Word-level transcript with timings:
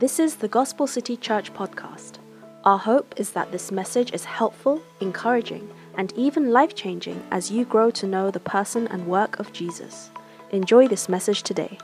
This 0.00 0.18
is 0.18 0.36
the 0.36 0.48
Gospel 0.48 0.86
City 0.86 1.14
Church 1.14 1.52
podcast. 1.52 2.20
Our 2.64 2.78
hope 2.78 3.12
is 3.18 3.32
that 3.32 3.52
this 3.52 3.70
message 3.70 4.14
is 4.14 4.24
helpful, 4.24 4.80
encouraging, 5.02 5.68
and 5.94 6.10
even 6.16 6.52
life 6.52 6.74
changing 6.74 7.22
as 7.30 7.50
you 7.50 7.66
grow 7.66 7.90
to 7.90 8.06
know 8.06 8.30
the 8.30 8.40
person 8.40 8.88
and 8.88 9.06
work 9.06 9.38
of 9.38 9.52
Jesus. 9.52 10.10
Enjoy 10.52 10.88
this 10.88 11.10
message 11.10 11.42
today. 11.42 11.76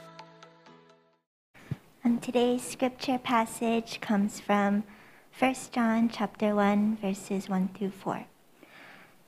And 2.02 2.22
today's 2.22 2.62
scripture 2.62 3.18
passage 3.18 4.01
comes 4.01 4.40
from 4.40 4.85
1 5.38 5.54
John 5.71 6.08
chapter 6.08 6.54
1 6.54 6.96
verses 7.03 7.51
1 7.51 7.69
through 7.76 7.90
4. 7.90 8.24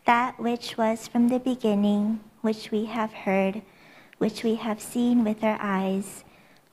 That 0.07 0.41
which 0.41 0.79
was 0.79 1.07
from 1.07 1.29
the 1.29 1.41
beginning, 1.41 2.21
which 2.41 2.71
we 2.71 2.87
have 2.87 3.13
heard, 3.13 3.61
which 4.17 4.43
we 4.43 4.55
have 4.55 4.81
seen 4.81 5.25
with 5.25 5.45
our 5.45 5.59
eyes, 5.61 6.25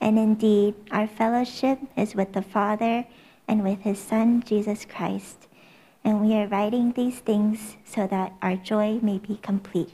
And 0.00 0.18
indeed, 0.18 0.74
our 0.90 1.06
fellowship 1.06 1.78
is 1.96 2.14
with 2.14 2.32
the 2.32 2.42
Father 2.42 3.06
and 3.48 3.62
with 3.62 3.80
his 3.80 3.98
Son, 3.98 4.42
Jesus 4.42 4.84
Christ. 4.84 5.48
And 6.04 6.20
we 6.20 6.34
are 6.34 6.46
writing 6.46 6.92
these 6.92 7.18
things 7.18 7.76
so 7.84 8.06
that 8.06 8.32
our 8.42 8.56
joy 8.56 9.00
may 9.02 9.18
be 9.18 9.36
complete. 9.42 9.90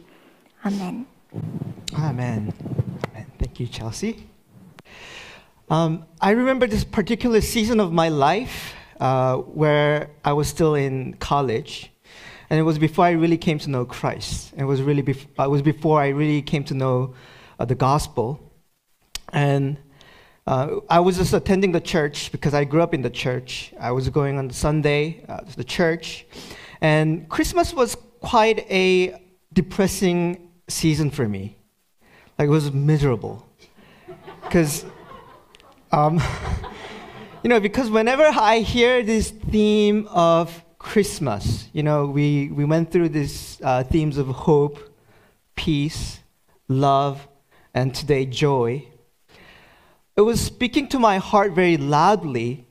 Amen. 0.64 1.06
Amen. 1.95 2.53
Amen. 3.11 3.27
Thank 3.39 3.61
you, 3.61 3.67
Chelsea. 3.67 4.28
Um, 5.70 6.05
I 6.20 6.33
remember 6.33 6.67
this 6.67 6.84
particular 6.84 7.41
season 7.41 7.80
of 7.80 7.92
my 7.92 8.08
life 8.08 8.75
uh, 9.00 9.36
where 9.36 10.11
I 10.25 10.33
was 10.34 10.48
still 10.48 10.75
in 10.75 11.14
college. 11.14 11.91
And 12.50 12.61
it 12.61 12.64
was 12.64 12.78
before 12.78 13.06
I 13.06 13.12
really 13.12 13.39
came 13.39 13.58
to 13.61 13.70
know 13.70 13.86
Christ. 13.86 14.53
It 14.56 14.64
was 14.64 14.83
really 14.83 15.03
bef- 15.03 15.27
it 15.42 15.50
was 15.50 15.62
before 15.62 16.03
I 16.03 16.08
really 16.08 16.42
came 16.42 16.64
to 16.64 16.75
know 16.75 17.14
uh, 17.58 17.64
the 17.64 17.75
gospel. 17.75 18.53
And 19.33 19.78
uh, 20.47 20.81
I 20.89 20.98
was 21.01 21.19
just 21.19 21.33
attending 21.33 21.73
the 21.73 21.81
church 21.81 22.33
because 22.33 22.53
I 22.53 22.65
grew 22.65 22.83
up 22.83 22.95
in 22.95 23.03
the 23.03 23.11
church. 23.11 23.73
I 23.79 23.93
was 23.93 24.09
going 24.09 24.39
on 24.39 24.51
Sunday 24.51 25.25
uh, 25.29 25.39
to 25.41 25.57
the 25.57 25.65
church. 25.65 26.27
And 26.81 27.29
Christmas 27.29 27.73
was 27.73 27.97
quite 28.21 28.69
a 28.70 29.23
depressing 29.53 30.51
season 30.69 31.11
for 31.11 31.29
me. 31.29 31.57
Like, 32.39 32.48
it 32.48 32.51
was 32.51 32.73
miserable. 32.73 33.47
Because, 34.43 34.85
um, 35.93 36.20
you 37.45 37.48
know, 37.48 37.61
because 37.61 37.89
whenever 37.89 38.25
I 38.25 38.61
hear 38.61 39.05
this 39.05 39.31
theme 39.31 40.09
of 40.09 40.65
Christmas, 40.79 41.69
you 41.73 41.85
know, 41.85 42.07
we, 42.07 42.48
we 42.48 42.65
went 42.65 42.91
through 42.91 43.11
these 43.11 43.61
uh, 43.63 43.85
themes 43.85 44.19
of 44.19 44.27
hope, 44.27 44.93
peace, 45.55 46.19
love, 46.67 47.29
and 47.75 47.95
today 47.95 48.27
joy 48.27 48.89
it 50.23 50.27
was 50.27 50.41
speaking 50.41 50.87
to 50.89 51.01
my 51.01 51.19
heart 51.19 51.53
very 51.53 51.77
loudly 51.77 52.65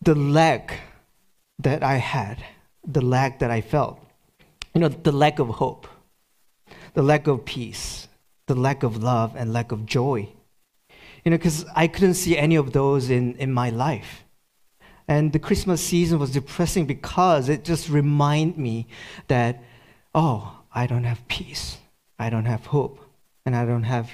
the 0.00 0.14
lack 0.14 0.80
that 1.58 1.82
I 1.82 1.96
had, 1.96 2.44
the 2.86 3.00
lack 3.00 3.40
that 3.40 3.50
I 3.50 3.60
felt. 3.60 3.98
You 4.72 4.80
know, 4.80 4.88
the 4.88 5.12
lack 5.12 5.40
of 5.40 5.48
hope, 5.48 5.88
the 6.94 7.02
lack 7.02 7.26
of 7.26 7.44
peace, 7.44 8.06
the 8.46 8.54
lack 8.54 8.84
of 8.84 9.02
love, 9.02 9.34
and 9.36 9.52
lack 9.52 9.72
of 9.72 9.86
joy. 9.86 10.28
You 11.24 11.30
know, 11.30 11.36
because 11.36 11.64
I 11.74 11.88
couldn't 11.88 12.14
see 12.14 12.38
any 12.38 12.54
of 12.54 12.72
those 12.72 13.10
in, 13.10 13.34
in 13.36 13.52
my 13.52 13.70
life. 13.70 14.24
And 15.08 15.32
the 15.32 15.40
Christmas 15.40 15.82
season 15.82 16.20
was 16.20 16.30
depressing 16.30 16.86
because 16.86 17.48
it 17.48 17.64
just 17.64 17.88
reminded 17.88 18.56
me 18.56 18.86
that, 19.26 19.62
oh, 20.14 20.60
I 20.72 20.86
don't 20.86 21.04
have 21.04 21.26
peace, 21.26 21.78
I 22.20 22.30
don't 22.30 22.46
have 22.46 22.66
hope, 22.66 23.04
and 23.44 23.56
I 23.56 23.64
don't 23.66 23.82
have 23.82 24.12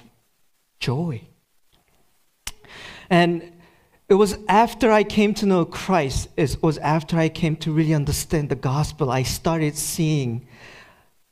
joy. 0.81 1.28
And 3.11 3.53
it 4.09 4.15
was 4.15 4.39
after 4.49 4.91
I 4.91 5.05
came 5.05 5.35
to 5.35 5.47
know 5.47 5.65
Christ, 5.65 6.29
it 6.37 6.57
was 6.63 6.79
after 6.79 7.19
I 7.19 7.29
came 7.29 7.57
to 7.57 7.73
really 7.73 7.95
understand 7.95 8.49
the 8.49 8.57
gospel, 8.57 9.11
I 9.11 9.23
started 9.23 9.77
seeing 9.77 10.47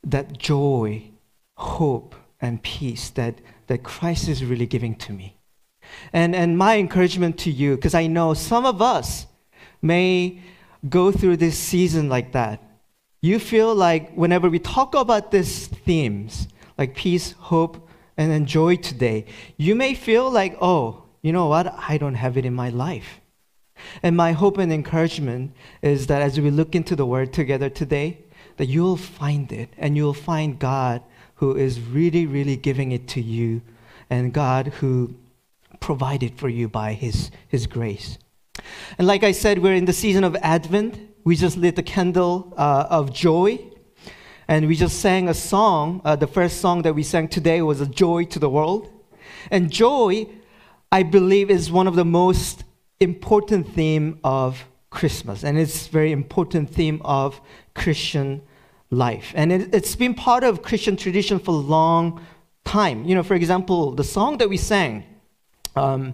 that 0.03 0.37
joy, 0.37 1.03
hope, 1.55 2.15
and 2.39 2.61
peace 2.61 3.09
that, 3.11 3.41
that 3.65 3.83
Christ 3.83 4.27
is 4.27 4.45
really 4.45 4.67
giving 4.67 4.95
to 4.95 5.11
me. 5.11 5.35
And, 6.13 6.35
and 6.35 6.57
my 6.57 6.77
encouragement 6.77 7.37
to 7.39 7.51
you, 7.51 7.75
because 7.75 7.95
I 7.95 8.07
know 8.07 8.33
some 8.33 8.65
of 8.65 8.81
us 8.81 9.25
may 9.81 10.41
go 10.87 11.11
through 11.11 11.37
this 11.37 11.57
season 11.57 12.09
like 12.09 12.33
that. 12.33 12.61
You 13.21 13.39
feel 13.39 13.73
like 13.73 14.13
whenever 14.13 14.49
we 14.49 14.59
talk 14.59 14.93
about 14.93 15.31
these 15.31 15.67
themes, 15.67 16.47
like 16.77 16.95
peace, 16.95 17.31
hope, 17.31 17.89
and 18.15 18.47
joy 18.47 18.75
today, 18.75 19.25
you 19.57 19.75
may 19.75 19.93
feel 19.93 20.29
like, 20.29 20.57
oh, 20.61 21.03
you 21.21 21.31
know 21.31 21.47
what? 21.47 21.73
I 21.77 21.97
don't 21.97 22.15
have 22.15 22.37
it 22.37 22.45
in 22.45 22.53
my 22.53 22.69
life. 22.69 23.21
And 24.01 24.15
my 24.15 24.31
hope 24.31 24.57
and 24.57 24.71
encouragement 24.71 25.53
is 25.81 26.07
that 26.07 26.21
as 26.21 26.39
we 26.39 26.49
look 26.49 26.75
into 26.75 26.95
the 26.95 27.05
Word 27.05 27.33
together 27.33 27.69
today, 27.69 28.19
that 28.57 28.65
you'll 28.65 28.97
find 28.97 29.51
it 29.51 29.69
and 29.77 29.95
you'll 29.95 30.13
find 30.13 30.59
God 30.59 31.03
who 31.35 31.55
is 31.55 31.79
really, 31.79 32.25
really 32.25 32.57
giving 32.57 32.91
it 32.91 33.07
to 33.09 33.21
you 33.21 33.61
and 34.09 34.33
God 34.33 34.67
who 34.67 35.15
provided 35.79 36.37
for 36.37 36.49
you 36.49 36.67
by 36.67 36.93
His, 36.93 37.31
His 37.47 37.67
grace. 37.67 38.17
And 38.97 39.05
like 39.05 39.23
I 39.23 39.31
said, 39.31 39.59
we're 39.59 39.75
in 39.75 39.85
the 39.85 39.93
season 39.93 40.23
of 40.23 40.35
Advent. 40.37 40.99
We 41.23 41.35
just 41.35 41.57
lit 41.57 41.75
the 41.75 41.83
candle 41.83 42.53
uh, 42.57 42.87
of 42.89 43.13
joy. 43.13 43.59
And 44.47 44.67
we 44.67 44.75
just 44.75 44.99
sang 44.99 45.29
a 45.29 45.33
song. 45.33 46.01
Uh, 46.03 46.15
the 46.15 46.27
first 46.27 46.61
song 46.61 46.81
that 46.83 46.95
we 46.95 47.03
sang 47.03 47.27
today 47.27 47.61
was 47.61 47.81
a 47.81 47.85
joy 47.85 48.23
to 48.25 48.39
the 48.39 48.49
world. 48.49 48.89
And 49.51 49.69
joy 49.69 50.27
I 50.91 51.03
believe 51.03 51.49
is 51.49 51.69
one 51.69 51.87
of 51.87 51.95
the 51.95 52.05
most 52.05 52.63
important 52.99 53.73
theme 53.73 54.19
of 54.23 54.65
Christmas, 54.89 55.43
and 55.43 55.57
it's 55.57 55.87
very 55.87 56.11
important 56.11 56.69
theme 56.69 57.01
of 57.03 57.41
Christian 57.75 58.41
life. 58.89 59.33
And 59.35 59.51
it, 59.51 59.73
has 59.73 59.95
been 59.95 60.13
part 60.13 60.43
of 60.43 60.61
Christian 60.61 60.95
tradition 60.95 61.39
for 61.39 61.51
a 61.51 61.57
long 61.57 62.21
time. 62.63 63.03
You 63.03 63.15
know, 63.15 63.23
for 63.23 63.35
example, 63.35 63.91
the 63.91 64.03
song 64.03 64.37
that 64.37 64.49
we 64.49 64.57
sang, 64.57 65.03
um, 65.75 66.13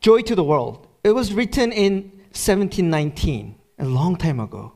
"Joy 0.00 0.22
to 0.22 0.34
the 0.34 0.44
World," 0.44 0.86
it 1.04 1.12
was 1.12 1.34
written 1.34 1.70
in 1.70 2.10
1719, 2.32 3.54
a 3.78 3.84
long 3.84 4.16
time 4.16 4.40
ago, 4.40 4.72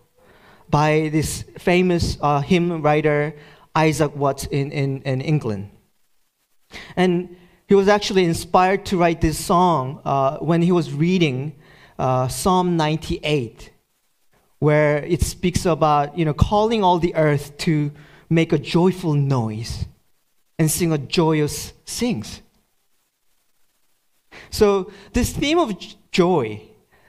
by 0.69 1.09
this 1.11 1.45
famous 1.59 2.19
uh, 2.21 2.41
hymn 2.41 2.83
writer 2.83 3.35
Isaac 3.75 4.15
Watts 4.15 4.45
in, 4.47 4.71
in, 4.73 5.03
in 5.03 5.21
England. 5.23 5.71
And 6.97 7.38
he 7.69 7.75
was 7.75 7.87
actually 7.87 8.25
inspired 8.25 8.87
to 8.87 8.97
write 8.97 9.21
this 9.21 9.39
song 9.39 10.01
uh, 10.05 10.39
when 10.39 10.63
he 10.63 10.73
was 10.73 10.91
reading 10.93 11.55
uh, 11.99 12.27
Psalm 12.27 12.79
98, 12.79 13.71
where 14.59 15.05
it 15.05 15.21
speaks 15.23 15.67
about 15.67 16.17
you 16.17 16.25
know 16.25 16.33
calling 16.33 16.83
all 16.83 16.99
the 16.99 17.15
earth 17.15 17.57
to 17.59 17.93
make 18.31 18.55
a 18.55 18.59
joyful 18.59 19.13
noise 19.13 19.85
and 20.59 20.71
sing 20.71 20.93
a 20.93 20.99
joyous 20.99 21.75
sings. 21.85 22.41
So 24.51 24.91
this 25.13 25.33
theme 25.33 25.59
of 25.59 25.77
joy, 26.11 26.63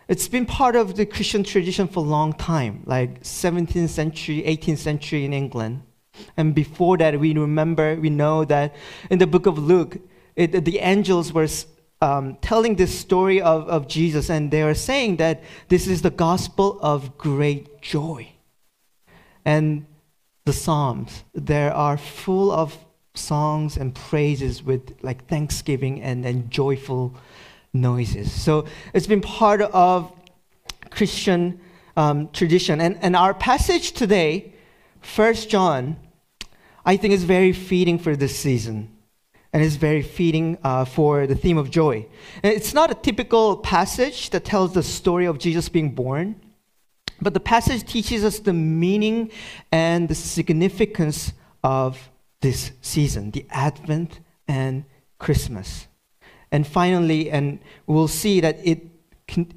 it's 0.09 0.27
been 0.27 0.45
part 0.45 0.75
of 0.75 0.97
the 0.97 1.05
Christian 1.05 1.43
tradition 1.43 1.87
for 1.87 2.03
a 2.03 2.07
long 2.07 2.33
time, 2.33 2.83
like 2.85 3.23
17th 3.23 3.89
century, 3.89 4.43
18th 4.45 4.77
century 4.77 5.23
in 5.23 5.31
England. 5.31 5.83
And 6.35 6.53
before 6.53 6.97
that, 6.97 7.17
we 7.17 7.33
remember, 7.33 7.95
we 7.95 8.09
know 8.09 8.43
that 8.45 8.75
in 9.09 9.19
the 9.19 9.27
book 9.27 9.45
of 9.45 9.57
Luke, 9.57 9.97
it, 10.39 10.63
the 10.63 10.79
angels 10.79 11.33
were 11.33 11.49
um, 12.01 12.37
telling 12.41 12.75
this 12.75 12.97
story 12.97 13.41
of, 13.41 13.67
of 13.67 13.89
Jesus, 13.89 14.29
and 14.29 14.49
they 14.51 14.61
are 14.61 14.73
saying 14.73 15.17
that 15.17 15.43
this 15.67 15.85
is 15.85 16.01
the 16.01 16.09
gospel 16.09 16.79
of 16.81 17.17
great 17.17 17.81
joy. 17.81 18.29
And 19.43 19.85
the 20.45 20.53
Psalms, 20.53 21.25
there 21.33 21.73
are 21.73 21.97
full 21.97 22.53
of 22.53 22.77
songs 23.15 23.75
and 23.75 23.93
praises 23.93 24.63
with 24.63 24.95
like 25.01 25.27
thanksgiving 25.27 26.01
and, 26.01 26.25
and 26.25 26.49
joyful 26.49 27.15
noises. 27.73 28.31
So 28.31 28.65
it's 28.93 29.07
been 29.07 29.21
part 29.21 29.61
of 29.61 30.09
Christian 30.89 31.59
um, 31.97 32.29
tradition. 32.29 32.79
And, 32.79 32.97
and 33.01 33.13
our 33.13 33.33
passage 33.33 33.91
today, 33.91 34.53
First 35.01 35.49
John, 35.49 35.97
I 36.85 36.95
think 36.95 37.13
is 37.13 37.25
very 37.25 37.51
fitting 37.51 37.99
for 37.99 38.15
this 38.15 38.37
season 38.37 38.95
and 39.51 39.63
is 39.63 39.75
very 39.77 40.01
fitting 40.01 40.57
uh, 40.63 40.85
for 40.85 41.25
the 41.25 41.35
theme 41.35 41.57
of 41.57 41.71
joy. 41.71 42.05
And 42.43 42.53
it's 42.53 42.73
not 42.73 42.91
a 42.91 42.95
typical 42.95 43.57
passage 43.57 44.29
that 44.29 44.45
tells 44.45 44.73
the 44.73 44.83
story 44.83 45.25
of 45.25 45.39
Jesus 45.39 45.69
being 45.69 45.91
born. 45.91 46.35
But 47.21 47.33
the 47.33 47.39
passage 47.39 47.83
teaches 47.83 48.23
us 48.23 48.39
the 48.39 48.53
meaning 48.53 49.31
and 49.71 50.07
the 50.07 50.15
significance 50.15 51.33
of 51.63 52.09
this 52.41 52.71
season, 52.81 53.31
the 53.31 53.45
Advent 53.49 54.19
and 54.47 54.85
Christmas. 55.17 55.87
And 56.51 56.65
finally, 56.65 57.29
and 57.29 57.59
we'll 57.87 58.07
see 58.07 58.39
that 58.39 58.57
it, 58.63 58.87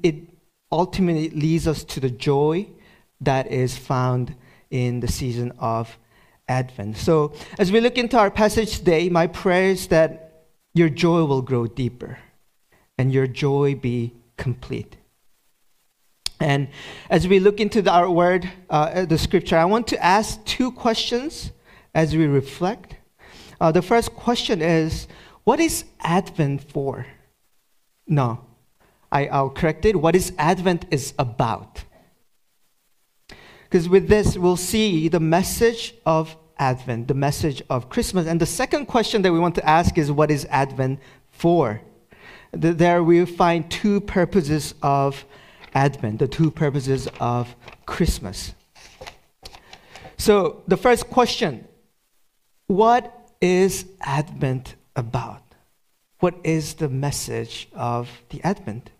it 0.03 0.15
ultimately 0.71 1.29
leads 1.29 1.67
us 1.67 1.83
to 1.85 1.99
the 1.99 2.09
joy 2.09 2.67
that 3.21 3.51
is 3.51 3.77
found 3.77 4.35
in 4.69 4.99
the 4.99 5.07
season 5.07 5.53
of 5.59 5.97
Advent. 6.47 6.97
So, 6.97 7.33
as 7.57 7.71
we 7.71 7.79
look 7.79 7.97
into 7.97 8.17
our 8.17 8.31
passage 8.31 8.79
today, 8.79 9.09
my 9.09 9.27
prayer 9.27 9.69
is 9.69 9.87
that 9.87 10.45
your 10.73 10.89
joy 10.89 11.23
will 11.25 11.41
grow 11.41 11.67
deeper 11.67 12.17
and 12.97 13.13
your 13.13 13.27
joy 13.27 13.75
be 13.75 14.13
complete. 14.37 14.97
And 16.39 16.67
as 17.09 17.27
we 17.27 17.39
look 17.39 17.59
into 17.59 17.81
the, 17.81 17.91
our 17.91 18.09
word, 18.09 18.49
uh, 18.69 19.05
the 19.05 19.17
scripture, 19.17 19.57
I 19.57 19.65
want 19.65 19.87
to 19.87 20.03
ask 20.03 20.43
two 20.43 20.71
questions 20.71 21.51
as 21.93 22.15
we 22.15 22.25
reflect. 22.25 22.95
Uh, 23.61 23.71
the 23.71 23.81
first 23.81 24.13
question 24.13 24.61
is 24.61 25.07
What 25.43 25.59
is 25.59 25.85
Advent 26.01 26.69
for? 26.69 27.05
No, 28.07 28.45
I, 29.11 29.27
I'll 29.27 29.49
correct 29.49 29.85
it. 29.85 29.95
What 29.95 30.15
is 30.15 30.33
Advent 30.37 30.85
is 30.91 31.13
about? 31.17 31.85
Because 33.73 33.89
with 33.89 34.07
this, 34.07 34.37
we'll 34.37 34.55
see 34.55 35.07
the 35.07 35.19
message 35.19 35.95
of 36.05 36.37
Advent, 36.59 37.07
the 37.07 37.15
message 37.15 37.63
of 37.71 37.89
Christmas. 37.89 38.27
And 38.27 38.39
the 38.39 38.45
second 38.45 38.85
question 38.85 39.23
that 39.23 39.33
we 39.33 39.39
want 39.39 39.55
to 39.55 39.67
ask 39.67 39.97
is 39.97 40.11
what 40.11 40.29
is 40.29 40.45
Advent 40.51 40.99
for? 41.31 41.81
There 42.51 43.03
we 43.03 43.25
find 43.25 43.71
two 43.71 43.99
purposes 43.99 44.75
of 44.83 45.25
Advent, 45.73 46.19
the 46.19 46.27
two 46.27 46.51
purposes 46.51 47.07
of 47.19 47.55
Christmas. 47.87 48.53
So, 50.17 50.61
the 50.67 50.77
first 50.77 51.09
question 51.09 51.67
what 52.67 53.31
is 53.41 53.87
Advent 54.01 54.75
about? 54.95 55.41
What 56.19 56.35
is 56.43 56.75
the 56.75 56.89
message 56.89 57.69
of 57.73 58.21
the 58.29 58.39
Advent? 58.43 58.91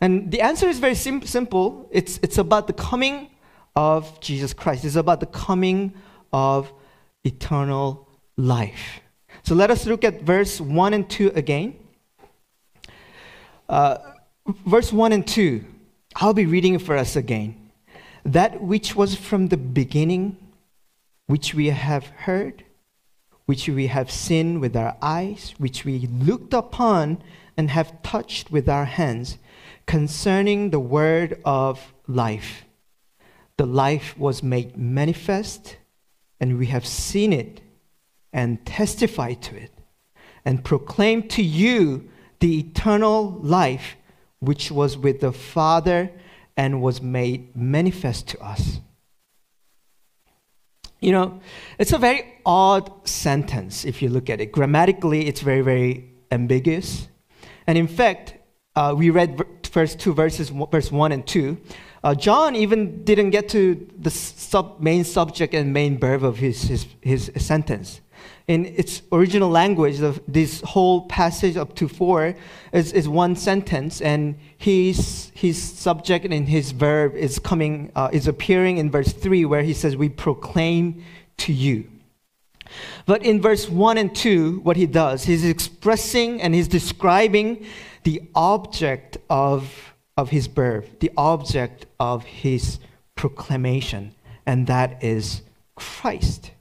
And 0.00 0.32
the 0.32 0.40
answer 0.40 0.66
is 0.66 0.80
very 0.80 0.96
sim- 0.96 1.22
simple 1.22 1.88
it's, 1.92 2.18
it's 2.24 2.38
about 2.38 2.66
the 2.66 2.72
coming 2.72 3.30
of 3.76 4.18
Jesus 4.20 4.54
Christ, 4.54 4.84
it's 4.84 4.96
about 4.96 5.20
the 5.20 5.26
coming 5.26 5.92
of 6.32 6.72
eternal 7.24 8.08
life. 8.36 9.00
So 9.42 9.54
let 9.54 9.70
us 9.70 9.86
look 9.86 10.02
at 10.02 10.22
verse 10.22 10.60
1 10.60 10.94
and 10.94 11.08
2 11.08 11.32
again. 11.34 11.76
Uh, 13.68 13.98
verse 14.66 14.92
1 14.92 15.12
and 15.12 15.26
2, 15.26 15.64
I'll 16.16 16.34
be 16.34 16.46
reading 16.46 16.74
it 16.74 16.82
for 16.82 16.96
us 16.96 17.14
again. 17.14 17.70
That 18.24 18.60
which 18.60 18.96
was 18.96 19.14
from 19.14 19.48
the 19.48 19.56
beginning, 19.56 20.36
which 21.26 21.54
we 21.54 21.66
have 21.66 22.06
heard, 22.06 22.64
which 23.44 23.68
we 23.68 23.86
have 23.86 24.10
seen 24.10 24.58
with 24.58 24.76
our 24.76 24.96
eyes, 25.00 25.54
which 25.58 25.84
we 25.84 26.06
looked 26.06 26.54
upon 26.54 27.22
and 27.56 27.70
have 27.70 28.02
touched 28.02 28.50
with 28.50 28.68
our 28.68 28.84
hands, 28.84 29.38
concerning 29.86 30.70
the 30.70 30.80
word 30.80 31.40
of 31.44 31.94
life. 32.08 32.65
The 33.58 33.66
life 33.66 34.16
was 34.18 34.42
made 34.42 34.76
manifest, 34.76 35.76
and 36.40 36.58
we 36.58 36.66
have 36.66 36.86
seen 36.86 37.32
it 37.32 37.60
and 38.32 38.64
testified 38.66 39.40
to 39.42 39.56
it, 39.56 39.72
and 40.44 40.64
proclaimed 40.64 41.30
to 41.30 41.42
you 41.42 42.08
the 42.40 42.58
eternal 42.58 43.30
life 43.42 43.96
which 44.40 44.70
was 44.70 44.98
with 44.98 45.20
the 45.20 45.32
Father 45.32 46.10
and 46.56 46.82
was 46.82 47.00
made 47.00 47.56
manifest 47.56 48.28
to 48.28 48.40
us. 48.40 48.80
You 51.00 51.12
know, 51.12 51.40
it's 51.78 51.92
a 51.92 51.98
very 51.98 52.40
odd 52.44 53.06
sentence 53.06 53.84
if 53.84 54.02
you 54.02 54.08
look 54.08 54.30
at 54.30 54.40
it. 54.40 54.52
Grammatically, 54.52 55.26
it's 55.26 55.40
very, 55.40 55.60
very 55.60 56.10
ambiguous. 56.30 57.08
And 57.66 57.76
in 57.76 57.86
fact, 57.86 58.34
uh, 58.74 58.94
we 58.96 59.10
read 59.10 59.42
first 59.64 59.98
two 59.98 60.14
verses, 60.14 60.50
verse 60.50 60.90
1 60.90 61.12
and 61.12 61.26
2. 61.26 61.58
Uh, 62.06 62.14
John 62.14 62.54
even 62.54 63.02
didn't 63.02 63.30
get 63.30 63.48
to 63.48 63.84
the 63.98 64.10
sub, 64.10 64.80
main 64.80 65.02
subject 65.02 65.54
and 65.54 65.72
main 65.72 65.98
verb 65.98 66.22
of 66.22 66.38
his, 66.38 66.62
his, 66.62 66.86
his 67.00 67.32
sentence 67.36 68.00
in 68.48 68.66
its 68.66 69.02
original 69.10 69.50
language, 69.50 69.98
the, 69.98 70.20
this 70.28 70.60
whole 70.60 71.06
passage 71.06 71.56
up 71.56 71.74
to 71.74 71.88
four 71.88 72.34
is, 72.72 72.92
is 72.92 73.08
one 73.08 73.34
sentence, 73.34 74.00
and 74.00 74.38
his, 74.56 75.32
his 75.34 75.60
subject 75.60 76.24
and 76.26 76.48
his 76.48 76.70
verb 76.70 77.14
is 77.16 77.40
coming, 77.40 77.90
uh, 77.96 78.08
is 78.12 78.28
appearing 78.28 78.78
in 78.78 78.88
verse 78.90 79.12
three, 79.12 79.44
where 79.44 79.62
he 79.62 79.74
says, 79.74 79.96
"We 79.96 80.08
proclaim 80.08 81.02
to 81.38 81.52
you." 81.52 81.90
But 83.04 83.24
in 83.24 83.42
verse 83.42 83.68
one 83.68 83.98
and 83.98 84.14
two, 84.14 84.60
what 84.60 84.76
he 84.76 84.86
does, 84.86 85.24
he's 85.24 85.44
expressing 85.44 86.40
and 86.40 86.54
he's 86.54 86.68
describing 86.68 87.66
the 88.04 88.22
object 88.34 89.18
of, 89.28 89.94
of 90.16 90.30
his 90.30 90.48
birth, 90.48 90.98
the 91.00 91.10
object 91.16 91.86
of 92.00 92.24
his 92.24 92.78
proclamation, 93.14 94.14
and 94.46 94.66
that 94.66 95.02
is 95.02 95.42
Christ. 95.74 96.52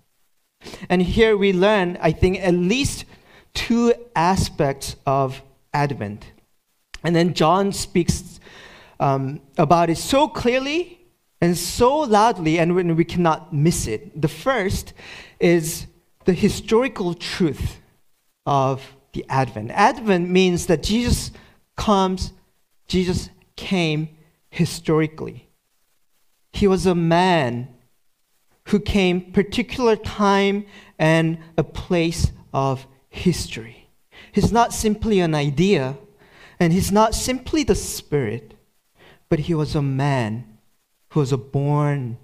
And 0.90 1.02
here 1.02 1.38
we 1.38 1.54
learn, 1.54 1.98
I 2.02 2.12
think, 2.12 2.40
at 2.40 2.54
least 2.54 3.06
two 3.54 3.94
aspects 4.16 4.96
of 5.06 5.42
Advent. 5.74 6.26
And 7.04 7.16
then 7.16 7.34
John 7.34 7.72
speaks 7.72 8.40
um, 9.00 9.42
about 9.58 9.90
it 9.90 9.98
so 9.98 10.28
clearly 10.28 11.00
and 11.42 11.58
so 11.58 12.00
loudly, 12.00 12.58
and 12.60 12.98
we 12.98 13.06
cannot 13.06 13.54
miss 13.54 13.88
it. 13.88 14.20
The 14.20 14.28
first 14.28 14.94
is 15.40 15.86
the 16.26 16.34
historical 16.34 17.14
truth 17.14 17.80
of 18.46 18.96
the 19.14 19.26
Advent. 19.30 19.72
Advent 19.72 20.30
means 20.30 20.66
that 20.66 20.82
Jesus 20.82 21.32
comes, 21.78 22.34
Jesus 22.88 23.30
came 23.56 24.10
historically. 24.50 25.50
He 26.52 26.68
was 26.68 26.86
a 26.86 26.96
man 26.96 27.68
who 28.70 28.80
came 28.80 29.32
particular 29.32 29.96
time 29.96 30.66
and 30.98 31.38
a 31.58 31.64
place 31.64 32.32
of 32.54 32.88
history. 33.10 33.90
He's 34.32 34.52
not 34.52 34.74
simply 34.74 35.20
an 35.20 35.36
idea, 35.36 35.98
and 36.60 36.74
he's 36.74 36.92
not 36.92 37.14
simply 37.14 37.64
the 37.64 37.76
spirit, 37.76 38.54
but 39.30 39.40
he 39.40 39.54
was 39.54 39.76
a 39.76 39.82
man 39.82 40.58
who 41.10 41.20
was 41.20 41.32
born 41.32 42.18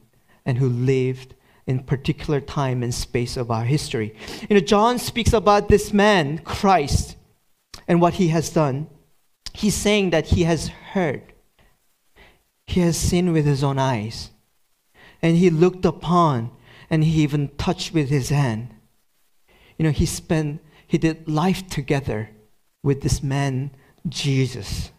and 0.46 0.58
who 0.58 0.68
lived 0.68 1.36
in 1.68 1.84
particular 1.84 2.42
time 2.42 2.84
and 2.84 2.94
space 2.94 3.38
of 3.38 3.52
our 3.52 3.66
history. 3.66 4.16
You 4.50 4.56
know, 4.56 4.62
John 4.62 4.98
speaks 5.00 5.34
about 5.34 5.70
this 5.70 5.94
man, 5.94 6.40
Christ, 6.40 7.16
and 7.88 8.02
what 8.02 8.16
he 8.16 8.30
has 8.30 8.50
done. 8.50 8.88
He's 9.54 9.76
saying 9.76 10.12
that 10.12 10.28
he 10.28 10.44
has 10.44 10.68
heard, 10.68 11.34
he 12.68 12.82
has 12.82 12.98
seen 12.98 13.34
with 13.34 13.46
his 13.46 13.64
own 13.64 13.78
eyes, 13.80 14.32
and 15.22 15.38
he 15.38 15.50
looked 15.50 15.86
upon 15.86 16.52
and 16.90 17.04
he 17.04 17.24
even 17.24 17.50
touched 17.58 17.94
with 17.94 18.10
his 18.10 18.30
hand. 18.30 18.74
You 19.78 19.86
know, 19.86 19.92
he 19.92 20.06
spent, 20.06 20.62
he 20.86 20.98
did 20.98 21.28
life 21.28 21.68
together 21.68 22.30
with 22.84 23.02
this 23.02 23.24
man, 23.24 23.72
Jesus. 24.08 24.92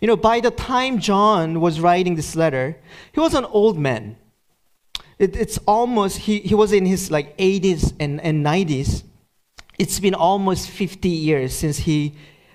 You 0.00 0.08
know, 0.08 0.16
by 0.16 0.40
the 0.40 0.50
time 0.50 0.98
John 0.98 1.60
was 1.60 1.80
writing 1.80 2.14
this 2.14 2.34
letter, 2.34 2.76
he 3.12 3.20
was 3.20 3.34
an 3.34 3.44
old 3.44 3.78
man. 3.78 4.16
It, 5.18 5.36
it's 5.36 5.58
almost, 5.66 6.18
he, 6.18 6.40
he 6.40 6.54
was 6.54 6.72
in 6.72 6.86
his 6.86 7.10
like 7.10 7.36
80s 7.38 7.92
and, 8.00 8.20
and 8.20 8.44
90s. 8.44 9.04
It's 9.78 10.00
been 10.00 10.14
almost 10.14 10.70
50 10.70 11.08
years 11.08 11.52
since 11.52 11.78
he, 11.78 12.14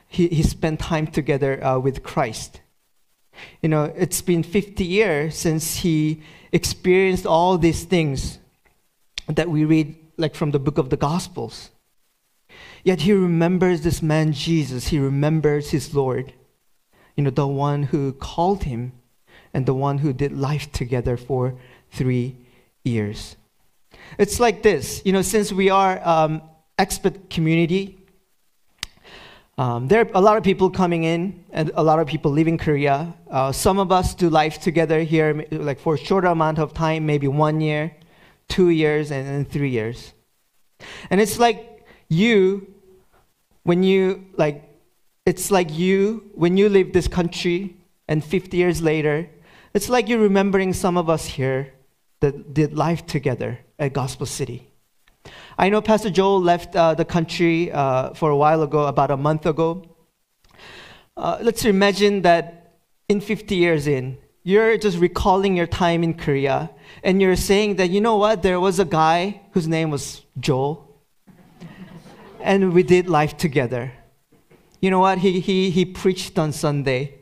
he, 0.09 0.27
he 0.27 0.43
spent 0.43 0.79
time 0.79 1.07
together 1.07 1.63
uh, 1.63 1.79
with 1.79 2.03
Christ. 2.03 2.61
You 3.61 3.69
know, 3.69 3.93
it's 3.95 4.21
been 4.21 4.43
50 4.43 4.83
years 4.83 5.37
since 5.37 5.77
he 5.77 6.21
experienced 6.51 7.25
all 7.25 7.57
these 7.57 7.83
things 7.83 8.39
that 9.27 9.49
we 9.49 9.63
read, 9.63 9.95
like 10.17 10.35
from 10.35 10.51
the 10.51 10.59
book 10.59 10.77
of 10.77 10.89
the 10.89 10.97
Gospels. 10.97 11.69
Yet 12.83 13.01
he 13.01 13.13
remembers 13.13 13.81
this 13.81 14.01
man 14.01 14.33
Jesus. 14.33 14.87
He 14.87 14.99
remembers 14.99 15.69
his 15.69 15.93
Lord, 15.93 16.33
you 17.15 17.23
know, 17.23 17.29
the 17.29 17.47
one 17.47 17.83
who 17.83 18.11
called 18.13 18.63
him 18.63 18.93
and 19.53 19.65
the 19.65 19.73
one 19.75 19.99
who 19.99 20.11
did 20.11 20.35
life 20.35 20.71
together 20.71 21.17
for 21.17 21.55
three 21.91 22.35
years. 22.83 23.35
It's 24.17 24.39
like 24.39 24.63
this, 24.63 25.01
you 25.05 25.13
know, 25.13 25.21
since 25.21 25.51
we 25.51 25.69
are 25.69 26.01
um, 26.07 26.41
expat 26.79 27.29
community, 27.29 27.98
um, 29.59 29.87
there 29.89 30.01
are 30.01 30.09
a 30.13 30.21
lot 30.21 30.37
of 30.37 30.43
people 30.43 30.69
coming 30.69 31.03
in 31.03 31.43
and 31.51 31.71
a 31.75 31.83
lot 31.83 31.99
of 31.99 32.07
people 32.07 32.31
leaving 32.31 32.57
Korea. 32.57 33.13
Uh, 33.29 33.51
some 33.51 33.77
of 33.77 33.91
us 33.91 34.15
do 34.15 34.29
life 34.29 34.61
together 34.61 35.01
here, 35.03 35.45
like 35.51 35.79
for 35.79 35.95
a 35.95 35.97
shorter 35.97 36.27
amount 36.27 36.59
of 36.59 36.73
time, 36.73 37.05
maybe 37.05 37.27
one 37.27 37.59
year, 37.59 37.91
two 38.47 38.69
years, 38.69 39.11
and 39.11 39.27
then 39.27 39.43
three 39.43 39.69
years. 39.69 40.13
And 41.09 41.19
it's 41.19 41.37
like 41.39 41.85
you, 42.07 42.73
when 43.63 43.83
you, 43.83 44.25
like, 44.37 44.63
it's 45.25 45.51
like 45.51 45.69
you, 45.73 46.31
when 46.35 46.55
you 46.55 46.69
leave 46.69 46.93
this 46.93 47.09
country, 47.09 47.75
and 48.07 48.23
50 48.23 48.57
years 48.57 48.81
later, 48.81 49.29
It's 49.71 49.87
like 49.87 50.09
you're 50.09 50.19
remembering 50.19 50.73
some 50.73 50.97
of 50.97 51.09
us 51.09 51.25
here 51.37 51.73
that 52.21 52.55
did 52.55 52.73
life 52.73 53.05
together 53.05 53.59
at 53.77 53.93
Gospel 53.93 54.25
City. 54.25 54.68
I 55.57 55.69
know 55.69 55.81
Pastor 55.81 56.09
Joel 56.09 56.41
left 56.41 56.75
uh, 56.75 56.93
the 56.95 57.05
country 57.05 57.71
uh, 57.71 58.13
for 58.13 58.29
a 58.29 58.37
while 58.37 58.63
ago, 58.63 58.85
about 58.85 59.11
a 59.11 59.17
month 59.17 59.45
ago. 59.45 59.83
Uh, 61.17 61.37
let's 61.41 61.65
imagine 61.65 62.21
that 62.21 62.77
in 63.09 63.19
50 63.19 63.55
years 63.55 63.87
in, 63.87 64.17
you're 64.43 64.77
just 64.77 64.97
recalling 64.97 65.57
your 65.57 65.67
time 65.67 66.03
in 66.03 66.13
Korea 66.13 66.69
and 67.03 67.21
you're 67.21 67.35
saying 67.35 67.75
that, 67.75 67.89
you 67.89 67.99
know 67.99 68.15
what, 68.15 68.41
there 68.41 68.59
was 68.59 68.79
a 68.79 68.85
guy 68.85 69.41
whose 69.51 69.67
name 69.67 69.91
was 69.91 70.21
Joel, 70.39 70.89
and 72.39 72.73
we 72.73 72.83
did 72.83 73.09
life 73.09 73.35
together. 73.35 73.91
You 74.79 74.91
know 74.91 74.99
what, 74.99 75.17
he, 75.17 75.41
he, 75.41 75.69
he 75.69 75.83
preached 75.83 76.39
on 76.39 76.53
Sunday 76.53 77.15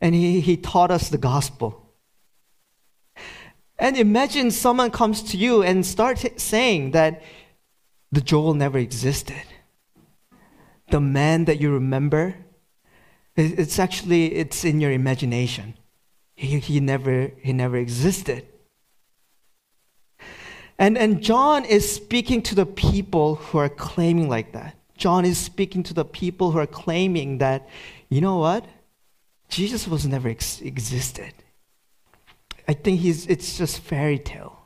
and 0.00 0.14
he, 0.14 0.40
he 0.40 0.56
taught 0.56 0.90
us 0.90 1.08
the 1.08 1.18
gospel. 1.18 1.87
And 3.78 3.96
imagine 3.96 4.50
someone 4.50 4.90
comes 4.90 5.22
to 5.24 5.36
you 5.36 5.62
and 5.62 5.86
starts 5.86 6.26
saying 6.36 6.90
that 6.92 7.22
the 8.10 8.20
Joel 8.20 8.54
never 8.54 8.78
existed. 8.78 9.42
The 10.90 11.00
man 11.00 11.44
that 11.44 11.60
you 11.60 11.70
remember, 11.70 12.34
it's 13.36 13.78
actually 13.78 14.34
it's 14.34 14.64
in 14.64 14.80
your 14.80 14.90
imagination. 14.90 15.74
He, 16.34 16.58
he, 16.58 16.80
never, 16.80 17.30
he 17.40 17.52
never 17.52 17.76
existed. 17.76 18.46
And, 20.78 20.96
and 20.96 21.22
John 21.22 21.64
is 21.64 21.90
speaking 21.90 22.42
to 22.42 22.54
the 22.54 22.66
people 22.66 23.36
who 23.36 23.58
are 23.58 23.68
claiming 23.68 24.28
like 24.28 24.52
that. 24.52 24.76
John 24.96 25.24
is 25.24 25.38
speaking 25.38 25.82
to 25.84 25.94
the 25.94 26.04
people 26.04 26.50
who 26.52 26.58
are 26.58 26.66
claiming 26.66 27.38
that, 27.38 27.68
you 28.08 28.20
know 28.20 28.38
what? 28.38 28.64
Jesus 29.48 29.86
was 29.86 30.06
never 30.06 30.28
ex- 30.28 30.60
existed. 30.60 31.32
I 32.68 32.74
think 32.74 33.00
he's, 33.00 33.26
it's 33.26 33.56
just 33.56 33.80
fairy 33.80 34.18
tale. 34.18 34.60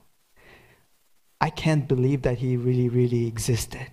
I 1.41 1.51
can't 1.51 1.87
believe 1.87 2.23
that 2.23 2.39
he 2.39 2.57
really, 2.57 2.89
really 2.89 3.29
existed. 3.29 3.87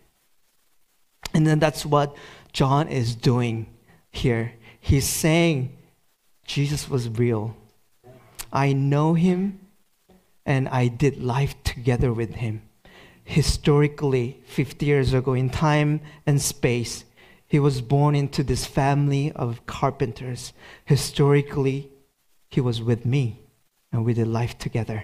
And 1.32 1.46
then 1.46 1.60
that's 1.60 1.86
what 1.86 2.16
John 2.52 2.88
is 2.88 3.16
doing 3.16 3.68
here. 4.10 4.54
He's 4.80 5.08
saying 5.08 5.78
Jesus 6.48 6.90
was 6.90 7.08
real. 7.08 7.56
I 8.52 8.74
know 8.74 9.14
him 9.14 9.60
and 10.44 10.68
I 10.70 10.88
did 10.88 11.22
life 11.22 11.62
together 11.64 12.12
with 12.12 12.36
him. 12.36 12.64
Historically, 13.24 14.42
50 14.48 14.88
years 14.88 15.14
ago, 15.14 15.34
in 15.34 15.52
time 15.52 16.02
and 16.26 16.42
space, 16.42 17.06
he 17.46 17.60
was 17.60 17.82
born 17.82 18.16
into 18.16 18.44
this 18.44 18.66
family 18.66 19.32
of 19.34 19.68
carpenters. 19.68 20.52
Historically, 20.86 21.92
he 22.50 22.60
was 22.60 22.82
with 22.82 23.06
me 23.06 23.42
and 23.92 24.06
we 24.06 24.14
did 24.14 24.28
life 24.28 24.58
together. 24.58 25.04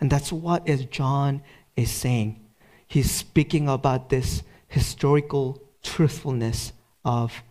And 0.00 0.10
that's 0.10 0.32
what 0.32 0.68
is 0.68 0.84
John 0.86 1.42
is 1.76 1.90
saying. 1.90 2.40
He's 2.86 3.10
speaking 3.10 3.68
about 3.68 4.10
this 4.10 4.42
historical 4.68 5.62
truthfulness 5.82 6.72
of 7.04 7.42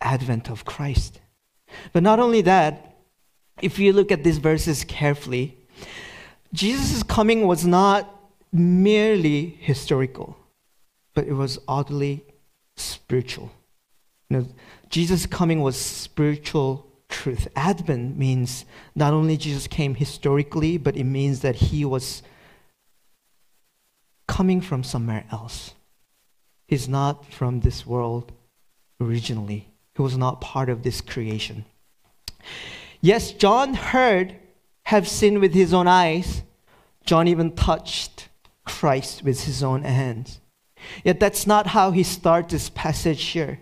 advent 0.00 0.50
of 0.50 0.64
Christ. 0.64 1.20
But 1.92 2.02
not 2.02 2.20
only 2.20 2.42
that, 2.42 2.96
if 3.62 3.78
you 3.78 3.92
look 3.92 4.10
at 4.10 4.24
these 4.24 4.38
verses 4.38 4.84
carefully, 4.84 5.58
Jesus' 6.52 7.02
coming 7.02 7.46
was 7.46 7.66
not 7.66 8.10
merely 8.52 9.56
historical, 9.60 10.36
but 11.14 11.26
it 11.26 11.32
was 11.32 11.58
oddly 11.66 12.24
spiritual. 12.76 13.50
You 14.28 14.38
know, 14.38 14.46
Jesus' 14.88 15.26
coming 15.26 15.60
was 15.60 15.76
spiritual 15.76 16.86
truth. 17.14 17.46
Advent 17.54 18.18
means 18.18 18.64
not 18.94 19.12
only 19.12 19.36
Jesus 19.36 19.66
came 19.68 19.94
historically, 19.94 20.76
but 20.78 20.96
it 20.96 21.04
means 21.04 21.40
that 21.40 21.54
he 21.54 21.84
was 21.84 22.22
coming 24.26 24.60
from 24.60 24.82
somewhere 24.82 25.24
else. 25.30 25.74
He's 26.66 26.88
not 26.88 27.24
from 27.32 27.60
this 27.60 27.86
world 27.86 28.32
originally, 29.00 29.68
he 29.94 30.02
was 30.02 30.16
not 30.16 30.40
part 30.40 30.68
of 30.68 30.82
this 30.82 31.00
creation. 31.00 31.64
Yes, 33.00 33.32
John 33.32 33.74
heard, 33.74 34.36
have 34.84 35.06
seen 35.08 35.40
with 35.40 35.54
his 35.54 35.72
own 35.72 35.86
eyes. 35.86 36.42
John 37.04 37.28
even 37.28 37.54
touched 37.54 38.28
Christ 38.64 39.22
with 39.22 39.44
his 39.44 39.62
own 39.62 39.82
hands. 39.82 40.40
Yet 41.04 41.20
that's 41.20 41.46
not 41.46 41.68
how 41.68 41.90
he 41.90 42.02
starts 42.02 42.52
this 42.52 42.70
passage 42.70 43.22
here. 43.24 43.60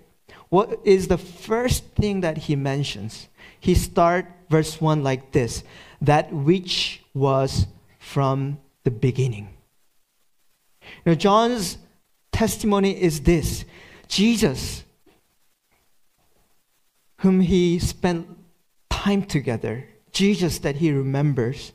What 0.49 0.81
is 0.85 1.09
the 1.09 1.19
first 1.19 1.85
thing 1.95 2.21
that 2.21 2.39
he 2.39 2.57
mentions? 2.57 3.29
He 3.63 3.77
start 3.77 4.27
verse 4.51 4.81
1 4.81 5.05
like 5.05 5.31
this, 5.31 5.63
that 6.01 6.33
which 6.33 7.05
was 7.15 7.69
from 8.01 8.59
the 8.83 8.91
beginning. 8.91 9.51
Now 11.07 11.15
John's 11.15 11.79
testimony 12.33 13.01
is 13.01 13.21
this. 13.21 13.65
Jesus 14.09 14.83
whom 17.19 17.41
he 17.41 17.79
spent 17.79 18.27
time 18.91 19.23
together, 19.23 19.87
Jesus 20.11 20.59
that 20.59 20.77
he 20.77 20.91
remembers, 20.91 21.73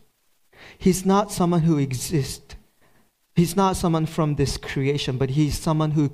he's 0.78 1.06
not 1.06 1.32
someone 1.32 1.62
who 1.62 1.78
exists. 1.78 2.56
He's 3.34 3.56
not 3.56 3.78
someone 3.78 4.08
from 4.08 4.36
this 4.36 4.58
creation, 4.58 5.18
but 5.18 5.30
he's 5.30 5.58
someone 5.58 5.92
who 5.92 6.12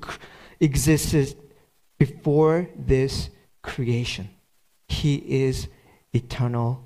existed 0.59 1.35
before 1.97 2.69
this 2.77 3.31
creation. 3.63 4.29
He 4.93 5.15
is 5.15 5.67
eternal 6.13 6.83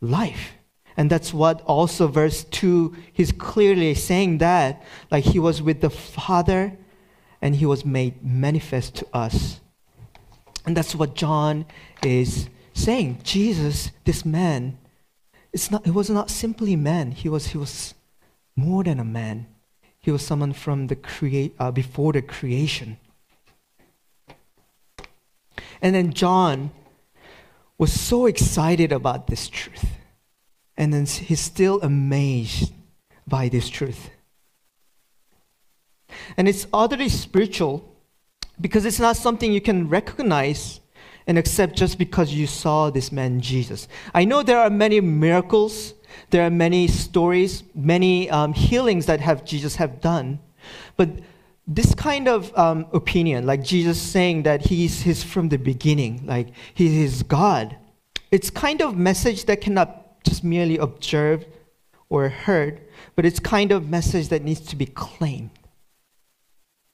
life. 0.00 0.52
And 0.96 1.10
that's 1.10 1.32
what 1.32 1.60
also 1.62 2.08
verse 2.08 2.44
2, 2.44 2.96
he's 3.12 3.30
clearly 3.32 3.94
saying 3.94 4.38
that, 4.38 4.82
like 5.10 5.24
he 5.24 5.38
was 5.38 5.62
with 5.62 5.80
the 5.80 5.90
Father 5.90 6.76
and 7.40 7.54
he 7.54 7.66
was 7.66 7.84
made 7.84 8.24
manifest 8.24 8.96
to 8.96 9.06
us. 9.12 9.60
And 10.66 10.76
that's 10.76 10.94
what 10.94 11.14
John 11.14 11.66
is 12.02 12.48
saying. 12.74 13.20
Jesus, 13.22 13.90
this 14.04 14.24
man, 14.24 14.76
it's 15.52 15.70
not, 15.70 15.84
he 15.84 15.90
was 15.92 16.10
not 16.10 16.30
simply 16.30 16.74
man, 16.74 17.12
he 17.12 17.28
was, 17.28 17.48
he 17.48 17.58
was 17.58 17.94
more 18.56 18.82
than 18.82 18.98
a 18.98 19.04
man. 19.04 19.46
He 20.00 20.10
was 20.10 20.24
someone 20.24 20.52
from 20.52 20.88
the 20.88 20.96
create, 20.96 21.54
uh, 21.58 21.70
before 21.70 22.12
the 22.12 22.22
creation. 22.22 22.98
And 25.80 25.94
then 25.94 26.12
John 26.12 26.70
was 27.78 27.92
so 27.92 28.26
excited 28.26 28.92
about 28.92 29.28
this 29.28 29.48
truth. 29.48 29.86
And 30.76 30.92
then 30.92 31.06
he's 31.06 31.40
still 31.40 31.80
amazed 31.80 32.72
by 33.26 33.48
this 33.48 33.68
truth. 33.68 34.10
And 36.36 36.48
it's 36.48 36.66
utterly 36.72 37.08
spiritual 37.08 37.96
because 38.60 38.84
it's 38.84 38.98
not 38.98 39.16
something 39.16 39.52
you 39.52 39.60
can 39.60 39.88
recognize 39.88 40.80
and 41.26 41.38
accept 41.38 41.76
just 41.76 41.98
because 41.98 42.32
you 42.32 42.46
saw 42.46 42.90
this 42.90 43.12
man 43.12 43.40
Jesus. 43.40 43.86
I 44.14 44.24
know 44.24 44.42
there 44.42 44.58
are 44.58 44.70
many 44.70 45.00
miracles, 45.00 45.94
there 46.30 46.44
are 46.44 46.50
many 46.50 46.88
stories, 46.88 47.62
many 47.74 48.30
um, 48.30 48.52
healings 48.54 49.06
that 49.06 49.20
have 49.20 49.44
Jesus 49.44 49.76
have 49.76 50.00
done, 50.00 50.40
but 50.96 51.10
this 51.68 51.94
kind 51.94 52.28
of 52.28 52.56
um, 52.56 52.86
opinion, 52.94 53.44
like 53.44 53.62
Jesus 53.62 54.00
saying 54.00 54.44
that 54.44 54.62
he's, 54.62 55.02
he's 55.02 55.22
from 55.22 55.50
the 55.50 55.58
beginning, 55.58 56.24
like 56.24 56.48
he 56.72 57.02
is 57.04 57.22
God, 57.22 57.76
it's 58.30 58.48
kind 58.48 58.80
of 58.80 58.96
message 58.96 59.44
that 59.44 59.60
cannot 59.60 60.24
just 60.24 60.42
merely 60.42 60.78
observed 60.78 61.46
or 62.08 62.30
heard, 62.30 62.80
but 63.14 63.26
it's 63.26 63.38
kind 63.38 63.70
of 63.70 63.90
message 63.90 64.28
that 64.28 64.42
needs 64.42 64.60
to 64.60 64.76
be 64.76 64.86
claimed. 64.86 65.50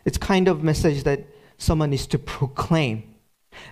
It's 0.04 0.18
kind 0.18 0.48
of 0.48 0.64
message 0.64 1.04
that 1.04 1.24
someone 1.56 1.90
needs 1.90 2.08
to 2.08 2.18
proclaim. 2.18 3.14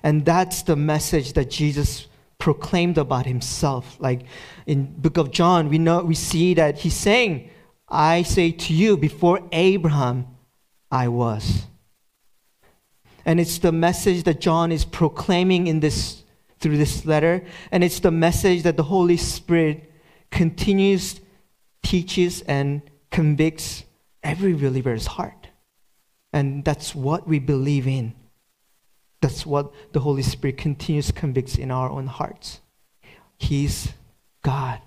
And 0.04 0.24
that's 0.24 0.62
the 0.62 0.76
message 0.76 1.32
that 1.32 1.50
Jesus 1.50 2.06
proclaimed 2.38 2.96
about 2.96 3.26
himself. 3.26 3.96
Like 3.98 4.22
in 4.66 4.84
book 5.00 5.16
of 5.16 5.32
John, 5.32 5.68
we 5.68 5.78
know 5.78 6.02
we 6.04 6.14
see 6.14 6.54
that 6.54 6.78
he's 6.78 6.94
saying, 6.94 7.50
I 7.88 8.22
say 8.22 8.52
to 8.52 8.72
you, 8.72 8.96
before 8.96 9.40
Abraham, 9.50 10.28
I 10.92 11.08
was. 11.08 11.66
And 13.24 13.40
it's 13.40 13.58
the 13.58 13.72
message 13.72 14.24
that 14.24 14.40
John 14.40 14.70
is 14.70 14.84
proclaiming 14.84 15.66
in 15.66 15.80
this 15.80 16.22
through 16.60 16.78
this 16.78 17.04
letter, 17.04 17.44
and 17.72 17.82
it's 17.82 17.98
the 17.98 18.12
message 18.12 18.62
that 18.62 18.76
the 18.76 18.84
Holy 18.84 19.16
Spirit 19.16 19.92
continues 20.30 21.20
teaches 21.82 22.42
and 22.42 22.82
convicts 23.10 23.84
every 24.22 24.54
believer's 24.54 25.06
heart. 25.06 25.48
And 26.32 26.64
that's 26.64 26.94
what 26.94 27.26
we 27.26 27.40
believe 27.40 27.88
in. 27.88 28.14
That's 29.20 29.44
what 29.44 29.72
the 29.92 30.00
Holy 30.00 30.22
Spirit 30.22 30.56
continues 30.56 31.10
convicts 31.10 31.56
in 31.56 31.72
our 31.72 31.90
own 31.90 32.06
hearts. 32.06 32.60
He's 33.36 33.92
God 34.42 34.80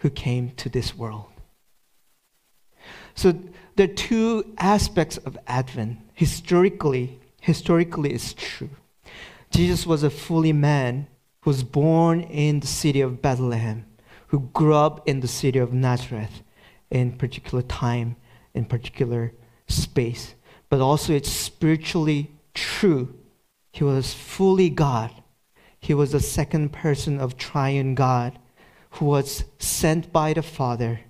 who 0.00 0.10
came 0.10 0.50
to 0.56 0.68
this 0.68 0.96
world. 0.96 1.26
So 3.14 3.38
are 3.82 3.88
two 3.88 4.54
aspects 4.58 5.16
of 5.18 5.36
Advent. 5.46 5.98
Historically, 6.14 7.18
historically 7.40 8.12
is 8.12 8.34
true. 8.34 8.70
Jesus 9.50 9.86
was 9.86 10.02
a 10.02 10.10
fully 10.10 10.52
man 10.52 11.06
who 11.40 11.50
was 11.50 11.62
born 11.62 12.20
in 12.22 12.60
the 12.60 12.66
city 12.66 13.00
of 13.00 13.20
Bethlehem, 13.20 13.84
who 14.28 14.50
grew 14.52 14.74
up 14.74 15.06
in 15.08 15.20
the 15.20 15.28
city 15.28 15.58
of 15.58 15.72
Nazareth 15.72 16.42
in 16.90 17.12
particular 17.12 17.62
time, 17.62 18.16
in 18.54 18.64
particular 18.64 19.32
space. 19.66 20.34
But 20.68 20.80
also 20.80 21.12
it's 21.12 21.30
spiritually 21.30 22.30
true. 22.54 23.14
He 23.72 23.84
was 23.84 24.14
fully 24.14 24.70
God. 24.70 25.10
He 25.80 25.94
was 25.94 26.12
the 26.12 26.20
second 26.20 26.72
person 26.72 27.20
of 27.20 27.36
triune 27.36 27.94
God 27.94 28.38
who 28.90 29.06
was 29.06 29.44
sent 29.58 30.12
by 30.12 30.32
the 30.32 30.42
Father 30.42 31.00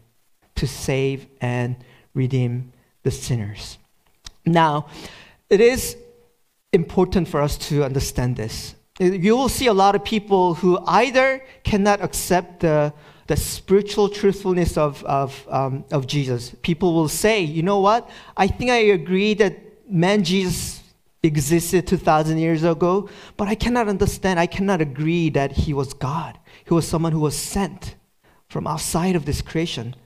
to 0.56 0.66
save 0.66 1.26
and 1.40 1.76
redeem 2.14 2.72
the 3.02 3.10
sinners. 3.10 3.78
Now, 4.46 4.86
it 5.50 5.60
is 5.60 5.96
important 6.72 7.28
for 7.28 7.40
us 7.40 7.56
to 7.68 7.84
understand 7.84 8.36
this. 8.36 8.74
You 9.00 9.36
will 9.36 9.48
see 9.48 9.66
a 9.66 9.72
lot 9.72 9.94
of 9.94 10.04
people 10.04 10.54
who 10.54 10.78
either 10.86 11.42
cannot 11.64 12.00
accept 12.00 12.60
the, 12.60 12.92
the 13.26 13.36
spiritual 13.36 14.08
truthfulness 14.08 14.76
of, 14.76 15.02
of, 15.04 15.46
um, 15.50 15.84
of 15.90 16.06
Jesus. 16.06 16.54
People 16.62 16.94
will 16.94 17.08
say, 17.08 17.40
you 17.40 17.62
know 17.62 17.80
what? 17.80 18.08
I 18.36 18.46
think 18.46 18.70
I 18.70 18.76
agree 18.76 19.34
that 19.34 19.58
man 19.90 20.22
Jesus 20.22 20.80
existed 21.24 21.86
2,000 21.86 22.38
years 22.38 22.62
ago, 22.62 23.08
but 23.36 23.48
I 23.48 23.54
cannot 23.54 23.88
understand, 23.88 24.38
I 24.38 24.46
cannot 24.46 24.80
agree 24.80 25.30
that 25.30 25.52
he 25.52 25.72
was 25.72 25.92
God. 25.94 26.38
He 26.64 26.74
was 26.74 26.86
someone 26.86 27.12
who 27.12 27.20
was 27.20 27.36
sent 27.36 27.96
from 28.48 28.66
outside 28.66 29.16
of 29.16 29.24
this 29.24 29.42
creation. 29.42 29.96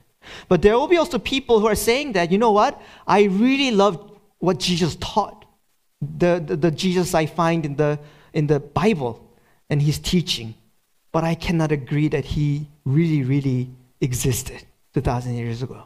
But 0.47 0.61
there 0.61 0.77
will 0.77 0.87
be 0.87 0.97
also 0.97 1.17
people 1.17 1.59
who 1.59 1.67
are 1.67 1.75
saying 1.75 2.13
that, 2.13 2.31
you 2.31 2.37
know 2.37 2.51
what? 2.51 2.81
I 3.07 3.23
really 3.23 3.71
love 3.71 4.11
what 4.39 4.59
Jesus 4.59 4.95
taught, 4.99 5.45
the, 6.01 6.43
the, 6.45 6.55
the 6.55 6.71
Jesus 6.71 7.13
I 7.13 7.25
find 7.25 7.65
in 7.65 7.75
the, 7.75 7.99
in 8.33 8.47
the 8.47 8.59
Bible 8.59 9.25
and 9.69 9.81
his 9.81 9.99
teaching. 9.99 10.55
But 11.11 11.23
I 11.23 11.35
cannot 11.35 11.71
agree 11.71 12.07
that 12.09 12.25
he 12.25 12.67
really, 12.85 13.23
really 13.23 13.69
existed 14.01 14.63
2,000 14.93 15.35
years 15.35 15.63
ago. 15.63 15.83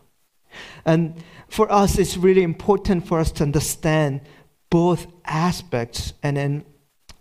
And 0.85 1.23
for 1.47 1.71
us, 1.71 1.97
it's 1.97 2.17
really 2.17 2.43
important 2.43 3.07
for 3.07 3.19
us 3.19 3.31
to 3.33 3.43
understand 3.43 4.21
both 4.69 5.07
aspects 5.25 6.13
and 6.23 6.37
then 6.37 6.65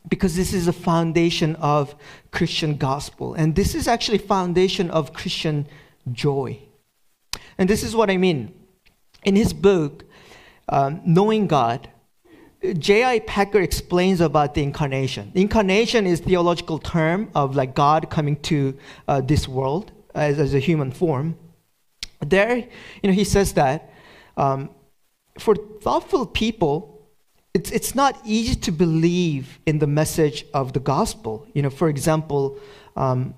because 0.09 0.35
this 0.35 0.53
is 0.53 0.67
the 0.67 0.73
foundation 0.73 1.55
of 1.57 1.95
Christian 2.33 2.77
gospel. 2.77 3.35
And 3.35 3.55
this 3.55 3.75
is 3.75 3.87
actually 3.87 4.19
foundation 4.19 4.91
of 4.91 5.13
Christian 5.13 5.67
joy. 6.11 6.59
And 7.59 7.69
this 7.69 7.83
is 7.83 7.95
what 7.95 8.11
I 8.11 8.17
mean. 8.17 8.55
In 9.25 9.37
his 9.37 9.53
book, 9.53 10.05
um, 10.69 11.01
Knowing 11.05 11.47
God, 11.47 11.89
J.I. 12.79 13.21
Packer 13.21 13.61
explains 13.61 14.21
about 14.21 14.55
the 14.55 14.63
incarnation. 14.63 15.33
Incarnation 15.35 16.07
is 16.07 16.21
theological 16.21 16.79
term 16.79 17.29
of 17.35 17.57
like 17.57 17.75
God 17.75 18.09
coming 18.09 18.37
to 18.43 18.79
uh, 19.09 19.21
this 19.21 19.49
world 19.49 19.91
as, 20.15 20.39
as 20.39 20.55
a 20.55 20.61
human 20.61 20.93
form. 20.93 21.37
There, 22.21 22.57
you 22.57 22.67
know, 23.03 23.13
he 23.13 23.25
says 23.25 23.55
that 23.55 23.91
um, 24.37 24.71
for 25.41 25.57
thoughtful 25.57 26.25
people, 26.25 27.09
it's, 27.53 27.71
it's 27.73 27.95
not 27.95 28.21
easy 28.25 28.55
to 28.55 28.71
believe 28.71 29.59
in 29.67 29.79
the 29.79 29.89
message 29.89 30.45
of 30.55 30.73
the 30.73 30.81
gospel. 30.81 31.47
You 31.55 31.63
know, 31.63 31.71
for 31.71 31.89
example, 31.89 32.59
um, 32.97 33.35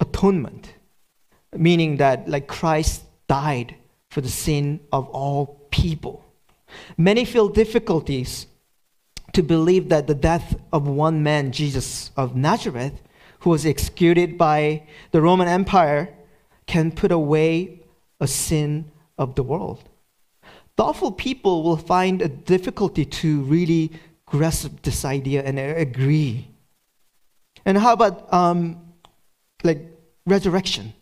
atonement, 0.00 0.72
meaning 1.52 1.98
that 1.98 2.28
like 2.28 2.46
Christ 2.46 3.02
died 3.28 3.76
for 4.10 4.20
the 4.20 4.28
sin 4.28 4.80
of 4.92 5.08
all 5.08 5.66
people. 5.70 6.24
Many 6.96 7.24
feel 7.24 7.48
difficulties 7.48 8.46
to 9.32 9.42
believe 9.42 9.88
that 9.88 10.06
the 10.06 10.14
death 10.14 10.56
of 10.72 10.88
one 10.88 11.22
man, 11.22 11.52
Jesus 11.52 12.10
of 12.16 12.34
Nazareth, 12.34 13.02
who 13.40 13.50
was 13.50 13.66
executed 13.66 14.38
by 14.38 14.82
the 15.10 15.20
Roman 15.20 15.48
Empire, 15.48 16.08
can 16.66 16.90
put 16.90 17.12
away 17.12 17.80
a 18.20 18.26
sin 18.26 18.90
of 19.18 19.34
the 19.34 19.42
world. 19.42 19.88
Thoughtful 20.76 21.12
people 21.12 21.62
will 21.62 21.76
find 21.76 22.20
a 22.20 22.28
difficulty 22.28 23.04
to 23.04 23.42
really 23.42 23.92
grasp 24.26 24.82
this 24.82 25.04
idea 25.04 25.42
and 25.42 25.58
agree. 25.58 26.48
And 27.64 27.78
how 27.78 27.92
about 27.92 28.32
um, 28.32 28.80
like 29.62 29.80
resurrection? 30.26 30.92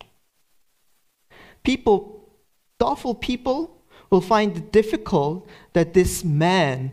People, 1.62 2.23
thoughtful 2.78 3.14
people, 3.14 3.74
will 4.10 4.20
find 4.20 4.56
it 4.56 4.72
difficult 4.72 5.48
that 5.72 5.94
this 5.94 6.24
man 6.24 6.92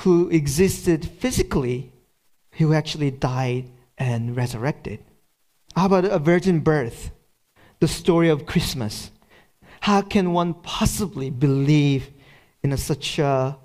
who 0.00 0.28
existed 0.30 1.04
physically, 1.04 1.92
who 2.52 2.72
actually 2.72 3.10
died 3.10 3.68
and 3.96 4.36
resurrected. 4.36 5.00
How 5.74 5.86
about 5.86 6.04
a 6.04 6.18
virgin 6.18 6.60
birth? 6.60 7.10
The 7.80 7.88
story 7.88 8.28
of 8.28 8.46
Christmas. 8.46 9.10
How 9.80 10.02
can 10.02 10.32
one 10.32 10.54
possibly 10.54 11.30
believe 11.30 12.10
in 12.62 12.72
a, 12.72 12.76
such 12.76 13.18
a 13.18 13.56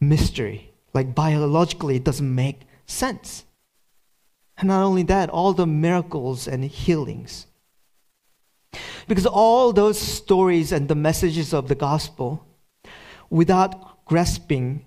mystery? 0.00 0.72
Like 0.94 1.14
biologically, 1.14 1.96
it 1.96 2.04
doesn't 2.04 2.34
make 2.34 2.60
sense. 2.86 3.44
And 4.58 4.68
not 4.68 4.82
only 4.82 5.02
that, 5.04 5.30
all 5.30 5.52
the 5.52 5.66
miracles 5.66 6.46
and 6.46 6.64
healings. 6.64 7.46
Because 9.08 9.26
all 9.26 9.72
those 9.72 9.98
stories 9.98 10.72
and 10.72 10.88
the 10.88 10.94
messages 10.94 11.52
of 11.52 11.68
the 11.68 11.74
gospel, 11.74 12.46
without 13.30 14.04
grasping 14.04 14.84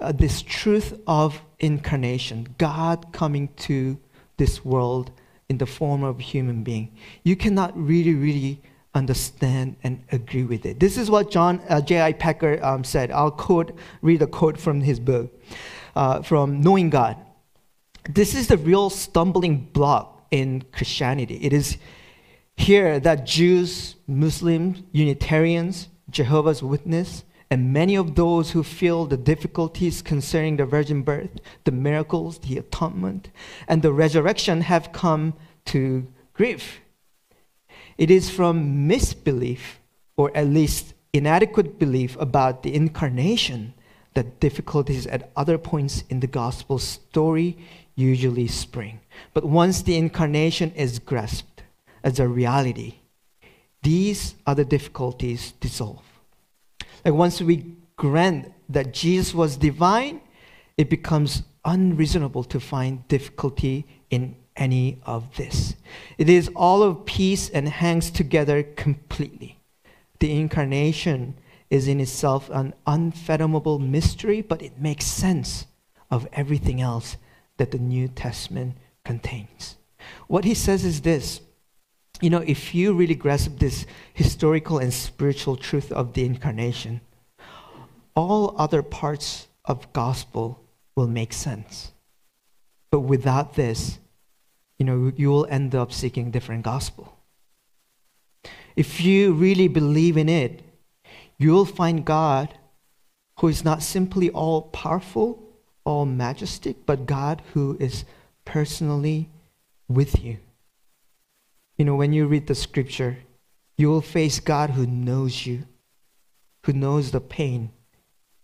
uh, 0.00 0.12
this 0.12 0.42
truth 0.42 0.98
of 1.06 1.40
incarnation, 1.58 2.54
God 2.58 3.12
coming 3.12 3.48
to 3.56 3.98
this 4.36 4.64
world 4.64 5.10
in 5.48 5.58
the 5.58 5.66
form 5.66 6.02
of 6.02 6.20
a 6.20 6.22
human 6.22 6.62
being, 6.62 6.96
you 7.24 7.36
cannot 7.36 7.76
really, 7.76 8.14
really 8.14 8.60
understand 8.94 9.76
and 9.82 10.02
agree 10.12 10.44
with 10.44 10.66
it. 10.66 10.80
This 10.80 10.96
is 10.96 11.10
what 11.10 11.30
John 11.30 11.60
uh, 11.68 11.80
J.I. 11.80 12.12
Packer 12.14 12.62
um, 12.64 12.84
said. 12.84 13.10
I'll 13.10 13.30
quote, 13.30 13.76
read 14.02 14.22
a 14.22 14.26
quote 14.26 14.58
from 14.58 14.80
his 14.80 14.98
book, 15.00 15.32
uh, 15.94 16.22
from 16.22 16.60
Knowing 16.60 16.90
God. 16.90 17.16
This 18.08 18.34
is 18.34 18.48
the 18.48 18.56
real 18.56 18.90
stumbling 18.90 19.68
block 19.72 20.26
in 20.30 20.64
Christianity. 20.72 21.38
It 21.42 21.52
is 21.52 21.76
here 22.58 23.00
that 23.00 23.24
Jews, 23.24 23.96
Muslims, 24.06 24.82
Unitarians, 24.92 25.88
Jehovah's 26.10 26.62
Witness, 26.62 27.24
and 27.50 27.72
many 27.72 27.94
of 27.94 28.14
those 28.14 28.50
who 28.50 28.62
feel 28.62 29.06
the 29.06 29.16
difficulties 29.16 30.02
concerning 30.02 30.56
the 30.56 30.66
virgin 30.66 31.02
birth, 31.02 31.30
the 31.64 31.72
miracles, 31.72 32.38
the 32.40 32.58
atonement, 32.58 33.30
and 33.66 33.80
the 33.80 33.92
resurrection 33.92 34.60
have 34.60 34.92
come 34.92 35.34
to 35.66 36.06
grief. 36.34 36.80
It 37.96 38.10
is 38.10 38.28
from 38.28 38.86
misbelief, 38.86 39.80
or 40.16 40.30
at 40.36 40.48
least 40.48 40.94
inadequate 41.12 41.78
belief 41.78 42.16
about 42.20 42.62
the 42.62 42.74
incarnation, 42.74 43.72
that 44.14 44.40
difficulties 44.40 45.06
at 45.06 45.30
other 45.36 45.58
points 45.58 46.04
in 46.10 46.20
the 46.20 46.26
gospel 46.26 46.78
story 46.78 47.56
usually 47.94 48.46
spring. 48.46 49.00
But 49.32 49.44
once 49.44 49.82
the 49.82 49.96
incarnation 49.96 50.72
is 50.72 50.98
grasped 50.98 51.47
as 52.02 52.18
a 52.18 52.28
reality, 52.28 52.96
these 53.82 54.34
other 54.46 54.64
difficulties 54.64 55.52
dissolve. 55.60 56.04
Like 57.04 57.14
once 57.14 57.40
we 57.40 57.76
grant 57.96 58.52
that 58.68 58.92
Jesus 58.92 59.34
was 59.34 59.56
divine, 59.56 60.20
it 60.76 60.90
becomes 60.90 61.42
unreasonable 61.64 62.44
to 62.44 62.60
find 62.60 63.06
difficulty 63.08 63.86
in 64.10 64.36
any 64.56 64.98
of 65.04 65.36
this. 65.36 65.76
It 66.18 66.28
is 66.28 66.50
all 66.56 66.82
of 66.82 67.04
peace 67.04 67.48
and 67.48 67.68
hangs 67.68 68.10
together 68.10 68.62
completely. 68.62 69.58
The 70.18 70.32
incarnation 70.32 71.36
is 71.70 71.86
in 71.86 72.00
itself 72.00 72.50
an 72.50 72.74
unfathomable 72.86 73.78
mystery, 73.78 74.40
but 74.42 74.62
it 74.62 74.80
makes 74.80 75.04
sense 75.04 75.66
of 76.10 76.26
everything 76.32 76.80
else 76.80 77.16
that 77.58 77.70
the 77.70 77.78
New 77.78 78.08
Testament 78.08 78.76
contains. 79.04 79.76
What 80.26 80.44
he 80.44 80.54
says 80.54 80.84
is 80.84 81.02
this 81.02 81.40
you 82.20 82.30
know, 82.30 82.42
if 82.46 82.74
you 82.74 82.92
really 82.94 83.14
grasp 83.14 83.58
this 83.58 83.86
historical 84.12 84.78
and 84.78 84.92
spiritual 84.92 85.56
truth 85.56 85.92
of 85.92 86.14
the 86.14 86.24
incarnation, 86.24 87.00
all 88.14 88.54
other 88.58 88.82
parts 88.82 89.46
of 89.64 89.92
gospel 89.92 90.60
will 90.96 91.06
make 91.06 91.32
sense. 91.32 91.92
But 92.90 93.00
without 93.00 93.54
this, 93.54 93.98
you 94.78 94.86
know, 94.86 95.12
you 95.16 95.28
will 95.30 95.46
end 95.46 95.74
up 95.74 95.92
seeking 95.92 96.30
different 96.30 96.64
gospel. 96.64 97.16
If 98.74 99.00
you 99.00 99.32
really 99.32 99.68
believe 99.68 100.16
in 100.16 100.28
it, 100.28 100.62
you 101.38 101.52
will 101.52 101.64
find 101.64 102.04
God 102.04 102.54
who 103.38 103.48
is 103.48 103.64
not 103.64 103.82
simply 103.82 104.30
all 104.30 104.62
powerful, 104.62 105.42
all 105.84 106.06
majestic, 106.06 106.86
but 106.86 107.06
God 107.06 107.42
who 107.54 107.76
is 107.78 108.04
personally 108.44 109.28
with 109.88 110.22
you. 110.22 110.38
You 111.78 111.84
know, 111.84 111.94
when 111.94 112.12
you 112.12 112.26
read 112.26 112.48
the 112.48 112.54
scripture, 112.54 113.18
you 113.76 113.88
will 113.88 114.00
face 114.00 114.40
God 114.40 114.70
who 114.70 114.84
knows 114.84 115.46
you, 115.46 115.64
who 116.64 116.72
knows 116.72 117.12
the 117.12 117.20
pain, 117.20 117.70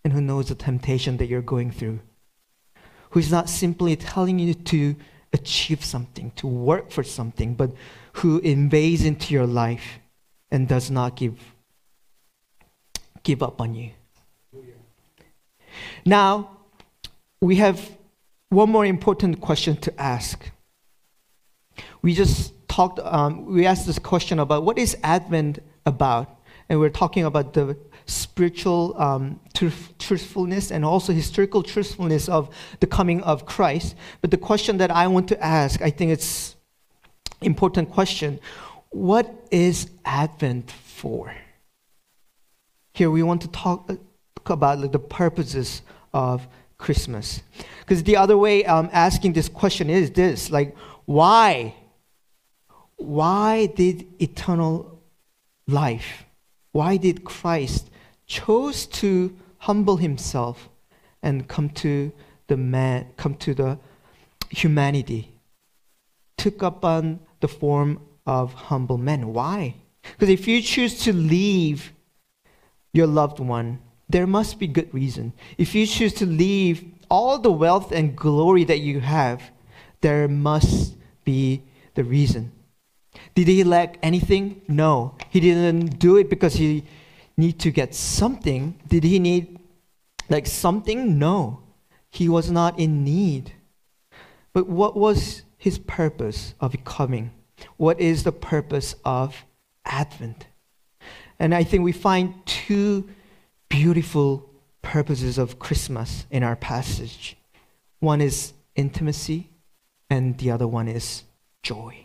and 0.04 0.12
who 0.12 0.20
knows 0.20 0.48
the 0.48 0.54
temptation 0.54 1.16
that 1.16 1.26
you're 1.26 1.42
going 1.42 1.72
through, 1.72 1.98
who 3.10 3.18
is 3.20 3.32
not 3.32 3.48
simply 3.48 3.96
telling 3.96 4.38
you 4.38 4.54
to 4.54 4.94
achieve 5.32 5.84
something, 5.84 6.30
to 6.36 6.46
work 6.46 6.92
for 6.92 7.02
something, 7.02 7.54
but 7.54 7.72
who 8.14 8.38
invades 8.38 9.04
into 9.04 9.34
your 9.34 9.46
life 9.46 9.98
and 10.52 10.68
does 10.68 10.90
not 10.90 11.16
give, 11.16 11.36
give 13.24 13.42
up 13.42 13.60
on 13.60 13.74
you. 13.74 13.90
Now, 16.06 16.58
we 17.40 17.56
have 17.56 17.90
one 18.50 18.70
more 18.70 18.86
important 18.86 19.40
question 19.40 19.76
to 19.78 20.00
ask. 20.00 20.50
We 22.00 22.14
just 22.14 22.52
talked, 22.74 22.98
um, 22.98 23.46
we 23.46 23.66
asked 23.66 23.86
this 23.86 24.00
question 24.00 24.40
about 24.40 24.64
what 24.64 24.78
is 24.78 24.96
Advent 25.04 25.60
about? 25.86 26.26
And 26.68 26.80
we're 26.80 26.96
talking 27.02 27.24
about 27.24 27.52
the 27.52 27.76
spiritual 28.06 29.00
um, 29.00 29.38
truth, 29.54 29.92
truthfulness 29.98 30.72
and 30.72 30.84
also 30.84 31.12
historical 31.12 31.62
truthfulness 31.62 32.28
of 32.28 32.52
the 32.80 32.86
coming 32.86 33.22
of 33.22 33.46
Christ. 33.46 33.94
But 34.20 34.30
the 34.32 34.38
question 34.38 34.78
that 34.78 34.90
I 34.90 35.06
want 35.06 35.28
to 35.28 35.40
ask, 35.40 35.80
I 35.82 35.90
think 35.90 36.10
it's 36.10 36.56
important 37.40 37.90
question. 37.90 38.40
What 38.90 39.32
is 39.52 39.88
Advent 40.04 40.70
for? 40.70 41.32
Here 42.92 43.10
we 43.10 43.22
want 43.22 43.42
to 43.42 43.48
talk, 43.48 43.86
talk 43.86 44.50
about 44.50 44.80
like, 44.80 44.92
the 44.92 44.98
purposes 44.98 45.82
of 46.12 46.46
Christmas. 46.78 47.42
Because 47.80 48.02
the 48.02 48.16
other 48.16 48.36
way 48.36 48.64
um, 48.64 48.88
asking 48.92 49.34
this 49.34 49.48
question 49.48 49.88
is 49.88 50.10
this 50.10 50.50
like, 50.50 50.74
why? 51.04 51.74
Why 52.96 53.66
did 53.66 54.06
eternal 54.20 55.00
life, 55.66 56.24
why 56.72 56.96
did 56.96 57.24
Christ 57.24 57.90
chose 58.26 58.86
to 58.86 59.36
humble 59.58 59.96
himself 59.96 60.68
and 61.22 61.48
come 61.48 61.70
to 61.70 62.12
the 62.48 62.56
man, 62.56 63.06
come 63.16 63.34
to 63.36 63.54
the 63.54 63.78
humanity, 64.50 65.32
took 66.36 66.62
up 66.62 66.84
on 66.84 67.20
the 67.40 67.48
form 67.48 68.00
of 68.26 68.52
humble 68.54 68.98
men. 68.98 69.32
Why? 69.32 69.74
Because 70.02 70.28
if 70.28 70.46
you 70.46 70.60
choose 70.60 70.98
to 71.00 71.12
leave 71.12 71.92
your 72.92 73.06
loved 73.06 73.40
one, 73.40 73.80
there 74.08 74.26
must 74.26 74.58
be 74.58 74.66
good 74.66 74.92
reason. 74.92 75.32
If 75.56 75.74
you 75.74 75.86
choose 75.86 76.14
to 76.14 76.26
leave 76.26 76.84
all 77.10 77.38
the 77.38 77.50
wealth 77.50 77.92
and 77.92 78.16
glory 78.16 78.64
that 78.64 78.80
you 78.80 79.00
have, 79.00 79.50
there 80.00 80.28
must 80.28 80.96
be 81.24 81.62
the 81.94 82.04
reason. 82.04 82.52
Did 83.34 83.48
he 83.48 83.64
lack 83.64 83.98
anything? 84.02 84.62
No. 84.68 85.16
He 85.30 85.40
didn't 85.40 85.98
do 85.98 86.16
it 86.16 86.30
because 86.30 86.54
he 86.54 86.84
need 87.36 87.58
to 87.60 87.70
get 87.70 87.94
something. 87.94 88.78
Did 88.88 89.04
he 89.04 89.18
need 89.18 89.58
like 90.28 90.46
something? 90.46 91.18
No. 91.18 91.60
He 92.10 92.28
was 92.28 92.50
not 92.50 92.78
in 92.78 93.04
need. 93.04 93.52
But 94.52 94.68
what 94.68 94.96
was 94.96 95.42
his 95.56 95.78
purpose 95.78 96.54
of 96.60 96.76
coming? 96.84 97.32
What 97.76 98.00
is 98.00 98.22
the 98.22 98.32
purpose 98.32 98.94
of 99.04 99.44
Advent? 99.84 100.46
And 101.38 101.54
I 101.54 101.64
think 101.64 101.82
we 101.82 101.92
find 101.92 102.34
two 102.46 103.08
beautiful 103.68 104.48
purposes 104.82 105.38
of 105.38 105.58
Christmas 105.58 106.26
in 106.30 106.44
our 106.44 106.54
passage. 106.54 107.36
One 107.98 108.20
is 108.20 108.52
intimacy, 108.76 109.48
and 110.08 110.38
the 110.38 110.50
other 110.50 110.68
one 110.68 110.86
is 110.86 111.24
joy. 111.62 112.03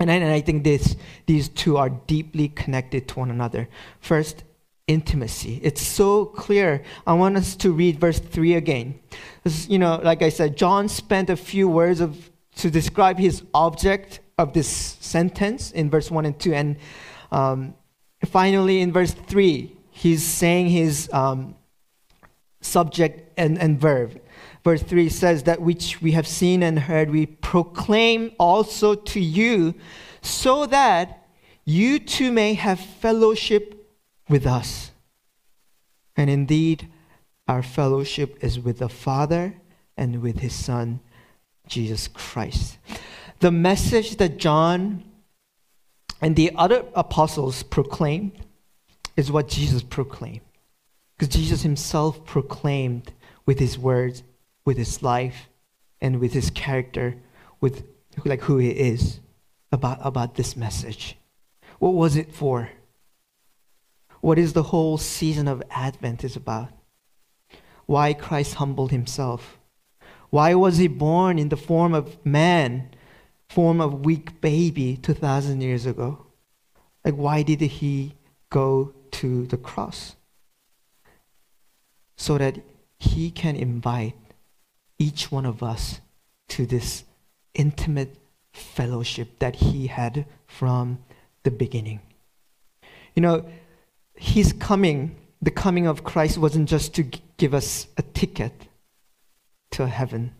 And 0.00 0.10
I, 0.10 0.14
and 0.14 0.32
I 0.32 0.40
think 0.40 0.64
this, 0.64 0.96
these 1.26 1.50
two 1.50 1.76
are 1.76 1.90
deeply 1.90 2.48
connected 2.48 3.06
to 3.08 3.18
one 3.18 3.30
another. 3.30 3.68
First, 4.00 4.44
intimacy. 4.86 5.60
It's 5.62 5.82
so 5.82 6.24
clear. 6.24 6.82
I 7.06 7.12
want 7.12 7.36
us 7.36 7.54
to 7.56 7.70
read 7.70 8.00
verse 8.00 8.18
3 8.18 8.54
again. 8.54 8.98
This, 9.44 9.68
you 9.68 9.78
know, 9.78 10.00
like 10.02 10.22
I 10.22 10.30
said, 10.30 10.56
John 10.56 10.88
spent 10.88 11.30
a 11.30 11.36
few 11.36 11.68
words 11.68 12.00
of, 12.00 12.30
to 12.56 12.70
describe 12.70 13.18
his 13.18 13.44
object 13.54 14.20
of 14.38 14.52
this 14.52 14.66
sentence 14.66 15.70
in 15.70 15.90
verse 15.90 16.10
1 16.10 16.26
and 16.26 16.38
2. 16.40 16.54
And 16.54 16.76
um, 17.30 17.74
finally, 18.24 18.80
in 18.80 18.92
verse 18.92 19.12
3, 19.12 19.76
he's 19.90 20.24
saying 20.24 20.70
his 20.70 21.08
um, 21.12 21.54
subject 22.62 23.32
and, 23.36 23.58
and 23.58 23.78
verb 23.78 24.20
verse 24.64 24.82
3 24.82 25.08
says, 25.08 25.44
That 25.44 25.62
which 25.62 26.00
we 26.02 26.12
have 26.12 26.26
seen 26.26 26.62
and 26.62 26.78
heard, 26.78 27.10
we 27.10 27.26
proclaim 27.26 28.32
also 28.38 28.94
to 28.94 29.20
you, 29.20 29.74
so 30.22 30.66
that 30.66 31.28
you 31.64 31.98
too 31.98 32.32
may 32.32 32.54
have 32.54 32.80
fellowship 32.80 33.88
with 34.28 34.46
us. 34.46 34.90
And 36.16 36.28
indeed, 36.28 36.88
our 37.48 37.62
fellowship 37.62 38.42
is 38.42 38.60
with 38.60 38.78
the 38.78 38.88
Father 38.88 39.54
and 39.96 40.22
with 40.22 40.40
his 40.40 40.54
Son, 40.54 41.00
Jesus 41.66 42.08
Christ. 42.08 42.78
The 43.40 43.50
message 43.50 44.16
that 44.16 44.38
John 44.38 45.04
and 46.20 46.36
the 46.36 46.52
other 46.54 46.84
apostles 46.94 47.62
proclaimed 47.62 48.32
is 49.16 49.32
what 49.32 49.48
Jesus 49.48 49.82
proclaimed. 49.82 50.42
Because 51.16 51.34
Jesus 51.34 51.62
himself 51.62 52.24
proclaimed 52.24 53.12
with 53.46 53.58
his 53.58 53.78
words 53.78 54.22
with 54.70 54.78
his 54.78 55.02
life 55.02 55.48
and 56.00 56.20
with 56.20 56.32
his 56.32 56.48
character, 56.48 57.16
with 57.60 57.82
like 58.24 58.42
who 58.42 58.58
he 58.58 58.70
is 58.70 59.18
about, 59.72 59.98
about 60.00 60.36
this 60.36 60.54
message. 60.54 61.16
What 61.80 61.94
was 61.94 62.14
it 62.14 62.32
for? 62.32 62.70
What 64.20 64.38
is 64.38 64.52
the 64.52 64.62
whole 64.62 64.96
season 64.96 65.48
of 65.48 65.60
Advent 65.72 66.22
is 66.22 66.36
about? 66.36 66.68
Why 67.86 68.14
Christ 68.14 68.54
humbled 68.54 68.92
himself? 68.92 69.58
Why 70.30 70.54
was 70.54 70.76
he 70.76 70.86
born 70.86 71.36
in 71.36 71.48
the 71.48 71.56
form 71.56 71.92
of 71.92 72.24
man, 72.24 72.90
form 73.48 73.80
of 73.80 74.04
weak 74.04 74.40
baby 74.40 74.96
2,000 74.96 75.60
years 75.60 75.84
ago? 75.84 76.26
Like, 77.04 77.16
why 77.16 77.42
did 77.42 77.60
he 77.60 78.14
go 78.50 78.94
to 79.18 79.46
the 79.46 79.56
cross? 79.56 80.14
So 82.16 82.38
that 82.38 82.60
he 83.00 83.32
can 83.32 83.56
invite 83.56 84.14
each 85.00 85.32
one 85.32 85.46
of 85.46 85.62
us 85.64 86.00
to 86.50 86.66
this 86.66 87.02
intimate 87.54 88.16
fellowship 88.52 89.38
that 89.40 89.56
he 89.56 89.88
had 89.88 90.26
from 90.46 90.98
the 91.42 91.50
beginning. 91.50 92.00
You 93.16 93.22
know, 93.22 93.44
his 94.14 94.52
coming, 94.52 95.16
the 95.40 95.50
coming 95.50 95.86
of 95.86 96.04
Christ, 96.04 96.38
wasn't 96.38 96.68
just 96.68 96.94
to 96.94 97.04
give 97.38 97.54
us 97.54 97.86
a 97.96 98.02
ticket 98.02 98.68
to 99.72 99.86
heaven. 99.88 100.34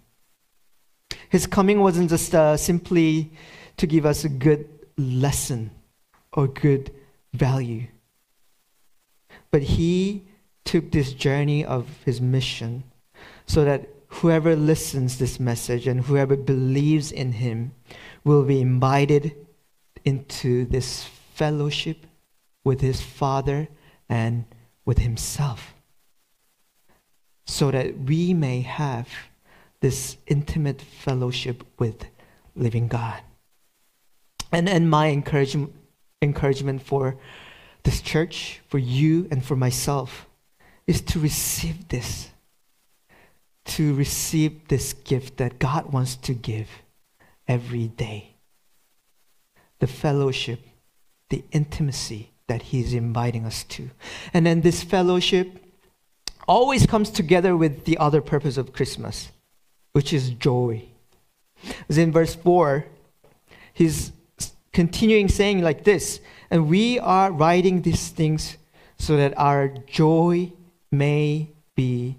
His 1.31 1.47
coming 1.47 1.81
wasn't 1.81 2.11
just 2.11 2.35
uh, 2.35 2.57
simply 2.57 3.33
to 3.79 3.87
give 3.87 4.05
us 4.05 4.25
a 4.25 4.29
good 4.29 4.69
lesson 4.99 5.71
or 6.33 6.47
good 6.47 6.93
value. 7.33 7.87
But 9.51 9.63
he 9.63 10.25
took 10.65 10.91
this 10.91 11.13
journey 11.13 11.65
of 11.65 11.89
his 12.05 12.21
mission 12.21 12.85
so 13.47 13.65
that 13.65 13.89
whoever 14.11 14.57
listens 14.57 15.19
this 15.19 15.39
message 15.41 15.87
and 15.87 16.03
whoever 16.03 16.37
believes 16.37 17.13
in 17.13 17.33
him 17.33 17.73
will 18.25 18.43
be 18.43 18.61
invited 18.61 19.35
into 20.05 20.65
this 20.67 21.05
fellowship 21.35 22.07
with 22.65 22.81
his 22.81 23.01
father 23.01 23.69
and 24.09 24.45
with 24.85 24.99
himself 24.99 25.75
so 27.47 27.71
that 27.71 27.99
we 27.99 28.35
may 28.35 28.61
have 28.61 29.09
this 29.81 30.17
intimate 30.27 30.83
fellowship 30.83 31.65
with 31.79 32.07
living 32.55 32.89
God. 32.89 33.23
And, 34.53 34.69
and 34.69 34.91
my 34.91 35.09
encouragement, 35.09 35.73
encouragement 36.21 36.83
for 36.83 37.17
this 37.85 38.03
church, 38.03 38.61
for 38.69 38.79
you, 38.79 39.27
and 39.31 39.45
for 39.45 39.57
myself 39.57 40.27
is 40.87 41.01
to 41.01 41.21
receive 41.21 41.89
this 41.89 42.31
to 43.67 43.95
receive 43.95 44.69
this 44.69 44.93
gift 44.93 45.37
that 45.37 45.59
God 45.59 45.93
wants 45.93 46.17
to 46.17 46.35
give 46.35 46.69
every 47.47 47.89
day 47.89 48.37
the 49.79 49.87
fellowship, 49.87 50.61
the 51.29 51.45
intimacy 51.53 52.31
that 52.47 52.63
He's 52.63 52.95
inviting 52.95 53.45
us 53.45 53.65
to. 53.65 53.91
And 54.33 54.47
then 54.47 54.61
this 54.61 54.83
fellowship 54.83 55.63
always 56.49 56.87
comes 56.87 57.11
together 57.11 57.57
with 57.57 57.85
the 57.85 57.99
other 57.99 58.21
purpose 58.21 58.57
of 58.57 58.73
Christmas, 58.73 59.31
which 59.93 60.13
is 60.13 60.31
joy. 60.31 60.85
As 61.89 61.99
in 61.99 62.11
verse 62.11 62.35
4, 62.35 62.85
he's 63.73 64.13
continuing 64.73 65.29
saying 65.29 65.63
like 65.63 65.85
this, 65.85 66.21
and 66.51 66.69
we 66.69 66.99
are 66.99 67.31
writing 67.31 67.83
these 67.83 68.09
things 68.09 68.57
so 68.99 69.17
that 69.17 69.37
our 69.37 69.69
joy 69.69 70.53
may 70.91 71.51
be 71.77 72.17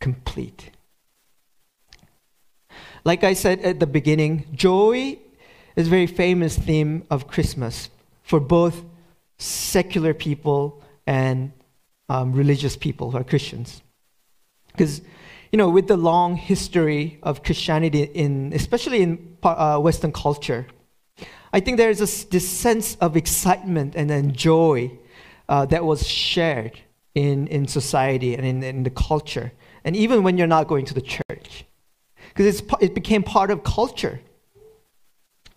complete. 0.00 0.71
Like 3.04 3.24
I 3.24 3.34
said 3.34 3.60
at 3.60 3.80
the 3.80 3.86
beginning, 3.86 4.46
joy 4.54 5.18
is 5.74 5.86
a 5.88 5.90
very 5.90 6.06
famous 6.06 6.56
theme 6.56 7.04
of 7.10 7.26
Christmas 7.26 7.90
for 8.22 8.38
both 8.38 8.84
secular 9.38 10.14
people 10.14 10.82
and 11.06 11.52
um, 12.08 12.32
religious 12.32 12.76
people 12.76 13.10
who 13.10 13.18
are 13.18 13.24
Christians. 13.24 13.82
Because, 14.68 15.02
you 15.50 15.56
know, 15.56 15.68
with 15.68 15.88
the 15.88 15.96
long 15.96 16.36
history 16.36 17.18
of 17.22 17.42
Christianity 17.42 18.02
in, 18.02 18.52
especially 18.54 19.02
in 19.02 19.36
uh, 19.42 19.78
Western 19.78 20.12
culture, 20.12 20.66
I 21.52 21.60
think 21.60 21.76
there 21.76 21.90
is 21.90 21.98
this 22.26 22.48
sense 22.48 22.96
of 22.96 23.16
excitement 23.16 23.94
and 23.96 24.08
then 24.08 24.32
joy 24.32 24.92
uh, 25.48 25.66
that 25.66 25.84
was 25.84 26.06
shared 26.06 26.78
in, 27.14 27.48
in 27.48 27.66
society 27.66 28.34
and 28.34 28.46
in, 28.46 28.62
in 28.62 28.84
the 28.84 28.90
culture. 28.90 29.52
And 29.84 29.96
even 29.96 30.22
when 30.22 30.38
you're 30.38 30.46
not 30.46 30.68
going 30.68 30.84
to 30.86 30.94
the 30.94 31.02
church, 31.02 31.64
because 32.34 32.62
it 32.80 32.94
became 32.94 33.22
part 33.22 33.50
of 33.50 33.62
culture. 33.64 34.20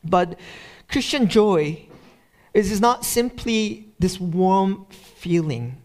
But 0.03 0.39
Christian 0.87 1.27
joy 1.27 1.87
is, 2.53 2.79
not 2.79 3.03
simply 3.03 3.93
this 3.99 4.19
warm 4.19 4.85
feeling 4.89 5.81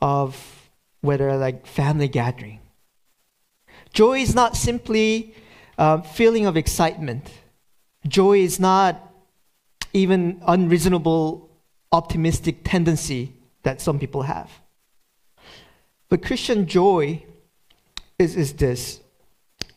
of 0.00 0.70
whether 1.00 1.36
like 1.36 1.66
family 1.66 2.08
gathering. 2.08 2.60
Joy 3.92 4.20
is 4.20 4.34
not 4.34 4.56
simply 4.56 5.34
a 5.78 6.02
feeling 6.02 6.46
of 6.46 6.56
excitement. 6.56 7.30
Joy 8.06 8.38
is 8.38 8.58
not 8.58 9.12
even 9.92 10.42
unreasonable 10.46 11.50
optimistic 11.92 12.60
tendency 12.64 13.34
that 13.62 13.80
some 13.80 13.98
people 13.98 14.22
have. 14.22 14.50
But 16.08 16.22
Christian 16.22 16.66
joy 16.66 17.24
is, 18.18 18.36
is 18.36 18.54
this 18.54 19.01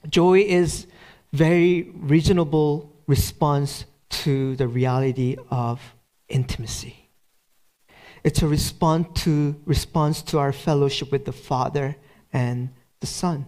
joy 0.09 0.39
is 0.39 0.87
very 1.33 1.91
reasonable 1.95 2.93
response 3.07 3.85
to 4.09 4.55
the 4.55 4.67
reality 4.67 5.37
of 5.49 5.81
intimacy. 6.29 7.09
It's 8.23 8.41
a 8.41 8.47
response 8.47 9.21
to, 9.23 9.55
response 9.65 10.21
to 10.23 10.39
our 10.39 10.51
fellowship 10.51 11.11
with 11.11 11.25
the 11.25 11.31
Father 11.31 11.95
and 12.33 12.69
the 12.99 13.07
Son. 13.07 13.45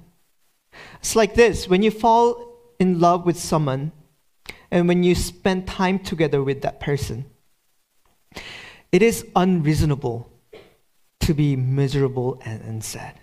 It's 1.00 1.16
like 1.16 1.34
this 1.34 1.68
when 1.68 1.82
you 1.82 1.90
fall 1.90 2.54
in 2.80 3.00
love 3.00 3.26
with 3.26 3.40
someone 3.40 3.92
and 4.70 4.88
when 4.88 5.02
you 5.04 5.16
spend 5.16 5.66
time 5.66 5.98
together 5.98 6.44
with 6.44 6.62
that 6.62 6.80
person, 6.80 7.26
it 8.92 9.02
is 9.02 9.26
unreasonable 9.36 10.30
to 11.22 11.34
be 11.34 11.56
miserable 11.56 12.42
and, 12.46 12.62
and 12.62 12.84
sad. 12.84 13.20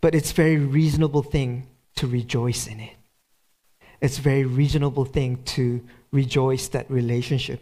But 0.00 0.14
it's 0.14 0.32
very 0.32 0.56
reasonable 0.56 1.22
thing 1.22 1.68
to 1.96 2.06
rejoice 2.06 2.66
in 2.66 2.80
it. 2.80 2.94
It's 4.00 4.18
a 4.18 4.22
very 4.22 4.44
reasonable 4.44 5.04
thing 5.04 5.42
to 5.44 5.86
rejoice 6.10 6.68
that 6.68 6.90
relationship. 6.90 7.60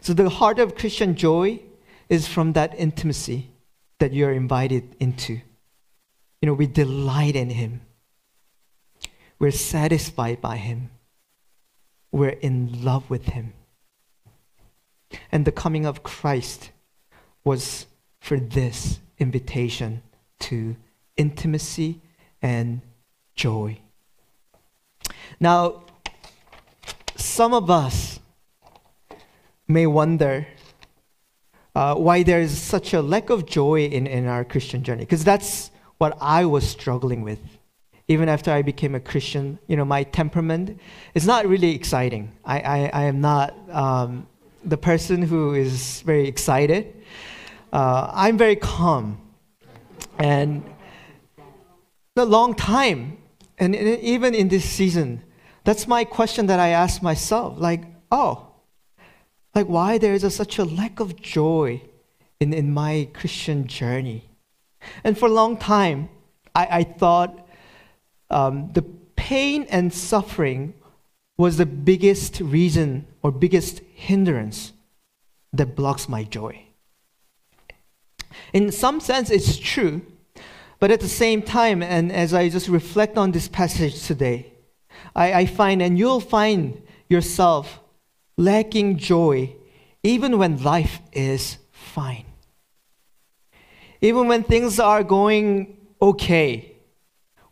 So 0.00 0.12
the 0.14 0.28
heart 0.28 0.58
of 0.58 0.76
Christian 0.76 1.16
joy 1.16 1.60
is 2.08 2.28
from 2.28 2.52
that 2.52 2.74
intimacy 2.78 3.50
that 3.98 4.12
you're 4.12 4.32
invited 4.32 4.94
into. 5.00 5.40
You 6.40 6.46
know, 6.46 6.54
we 6.54 6.66
delight 6.66 7.36
in 7.36 7.50
him. 7.50 7.80
We're 9.38 9.50
satisfied 9.50 10.40
by 10.40 10.56
him. 10.56 10.90
We're 12.12 12.28
in 12.28 12.84
love 12.84 13.10
with 13.10 13.24
him. 13.26 13.54
And 15.32 15.44
the 15.44 15.52
coming 15.52 15.86
of 15.86 16.02
Christ 16.02 16.70
was 17.44 17.86
for 18.20 18.38
this 18.38 19.00
invitation 19.18 20.02
to 20.40 20.76
intimacy 21.16 22.00
and 22.40 22.80
joy. 23.34 23.78
Now, 25.40 25.82
some 27.16 27.54
of 27.54 27.70
us 27.70 28.20
may 29.66 29.86
wonder 29.86 30.46
uh, 31.74 31.94
why 31.96 32.22
there 32.22 32.40
is 32.40 32.56
such 32.56 32.94
a 32.94 33.02
lack 33.02 33.30
of 33.30 33.46
joy 33.46 33.86
in, 33.86 34.06
in 34.06 34.26
our 34.26 34.44
Christian 34.44 34.82
journey, 34.82 35.04
because 35.04 35.24
that's 35.24 35.70
what 35.98 36.16
I 36.20 36.44
was 36.44 36.68
struggling 36.68 37.22
with. 37.22 37.40
Even 38.06 38.28
after 38.28 38.52
I 38.52 38.62
became 38.62 38.94
a 38.94 39.00
Christian, 39.00 39.58
you 39.66 39.76
know, 39.76 39.84
my 39.84 40.02
temperament 40.02 40.78
is 41.14 41.26
not 41.26 41.46
really 41.46 41.74
exciting. 41.74 42.30
I, 42.44 42.60
I, 42.60 42.90
I 42.92 43.02
am 43.04 43.20
not 43.20 43.54
um, 43.70 44.26
the 44.62 44.76
person 44.76 45.22
who 45.22 45.54
is 45.54 46.02
very 46.02 46.28
excited. 46.28 46.94
Uh, 47.72 48.10
I'm 48.12 48.36
very 48.36 48.56
calm. 48.56 49.18
And 50.18 50.62
a 52.16 52.24
long 52.24 52.54
time, 52.54 53.16
and 53.58 53.74
even 53.74 54.34
in 54.34 54.48
this 54.48 54.64
season, 54.64 55.22
that's 55.64 55.86
my 55.86 56.04
question 56.04 56.46
that 56.46 56.60
I 56.60 56.68
ask 56.68 57.02
myself. 57.02 57.58
Like, 57.58 57.84
oh, 58.10 58.48
like 59.54 59.66
why 59.66 59.98
there 59.98 60.14
is 60.14 60.24
a, 60.24 60.30
such 60.30 60.58
a 60.58 60.64
lack 60.64 61.00
of 61.00 61.20
joy 61.20 61.82
in, 62.40 62.52
in 62.52 62.72
my 62.72 63.08
Christian 63.14 63.66
journey? 63.66 64.28
And 65.02 65.16
for 65.16 65.26
a 65.26 65.32
long 65.32 65.56
time, 65.56 66.08
I, 66.54 66.68
I 66.70 66.82
thought 66.84 67.46
um, 68.30 68.70
the 68.72 68.82
pain 68.82 69.66
and 69.70 69.92
suffering 69.92 70.74
was 71.36 71.56
the 71.56 71.66
biggest 71.66 72.40
reason 72.40 73.06
or 73.22 73.32
biggest 73.32 73.80
hindrance 73.94 74.72
that 75.52 75.74
blocks 75.74 76.08
my 76.08 76.24
joy. 76.24 76.60
In 78.52 78.70
some 78.70 79.00
sense, 79.00 79.30
it's 79.30 79.56
true, 79.56 80.02
but 80.80 80.90
at 80.90 81.00
the 81.00 81.08
same 81.08 81.42
time, 81.42 81.82
and 81.82 82.12
as 82.12 82.34
I 82.34 82.48
just 82.48 82.68
reflect 82.68 83.16
on 83.16 83.32
this 83.32 83.48
passage 83.48 84.06
today, 84.06 84.52
I, 85.14 85.32
I 85.32 85.46
find, 85.46 85.80
and 85.82 85.98
you'll 85.98 86.20
find 86.20 86.82
yourself 87.08 87.80
lacking 88.36 88.98
joy 88.98 89.54
even 90.02 90.38
when 90.38 90.62
life 90.62 91.00
is 91.12 91.58
fine. 91.72 92.26
Even 94.00 94.28
when 94.28 94.42
things 94.42 94.78
are 94.78 95.02
going 95.02 95.76
okay, 96.02 96.76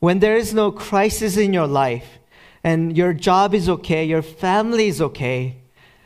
when 0.01 0.19
there 0.19 0.37
is 0.37 0.53
no 0.53 0.71
crisis 0.71 1.37
in 1.37 1.53
your 1.53 1.67
life, 1.67 2.19
and 2.65 2.97
your 2.97 3.13
job 3.13 3.55
is 3.55 3.69
okay, 3.69 4.05
your 4.05 4.23
family 4.23 4.89
is 4.89 5.01
okay, 5.01 5.57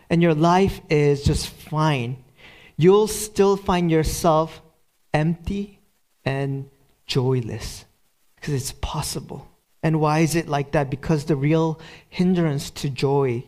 and 0.08 0.22
your 0.22 0.34
life 0.34 0.80
is 0.88 1.24
just 1.24 1.48
fine, 1.48 2.22
you'll 2.76 3.08
still 3.08 3.56
find 3.56 3.90
yourself 3.90 4.62
empty 5.12 5.80
and 6.24 6.70
joyless 7.06 7.84
because 8.36 8.54
it's 8.54 8.72
possible. 8.72 9.48
And 9.82 10.00
why 10.00 10.20
is 10.20 10.34
it 10.34 10.48
like 10.48 10.72
that? 10.72 10.90
Because 10.90 11.24
the 11.24 11.36
real 11.36 11.80
hindrance 12.08 12.70
to 12.70 12.90
joy 12.90 13.44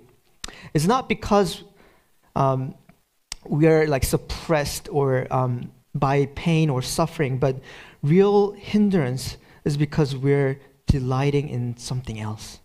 is 0.75 0.87
not 0.87 1.09
because 1.09 1.65
um, 2.37 2.75
we 3.47 3.67
are 3.67 3.87
like 3.87 4.05
suppressed 4.05 4.89
or 4.91 5.27
um, 5.33 5.73
by 5.95 6.27
pain 6.27 6.71
or 6.71 6.83
suffering, 6.83 7.39
but 7.39 7.61
real 8.03 8.53
hindrance 8.53 9.37
is 9.65 9.77
because 9.77 10.15
we're 10.15 10.61
delighting 10.87 11.49
in 11.49 11.77
something 11.77 12.19
else 12.21 12.61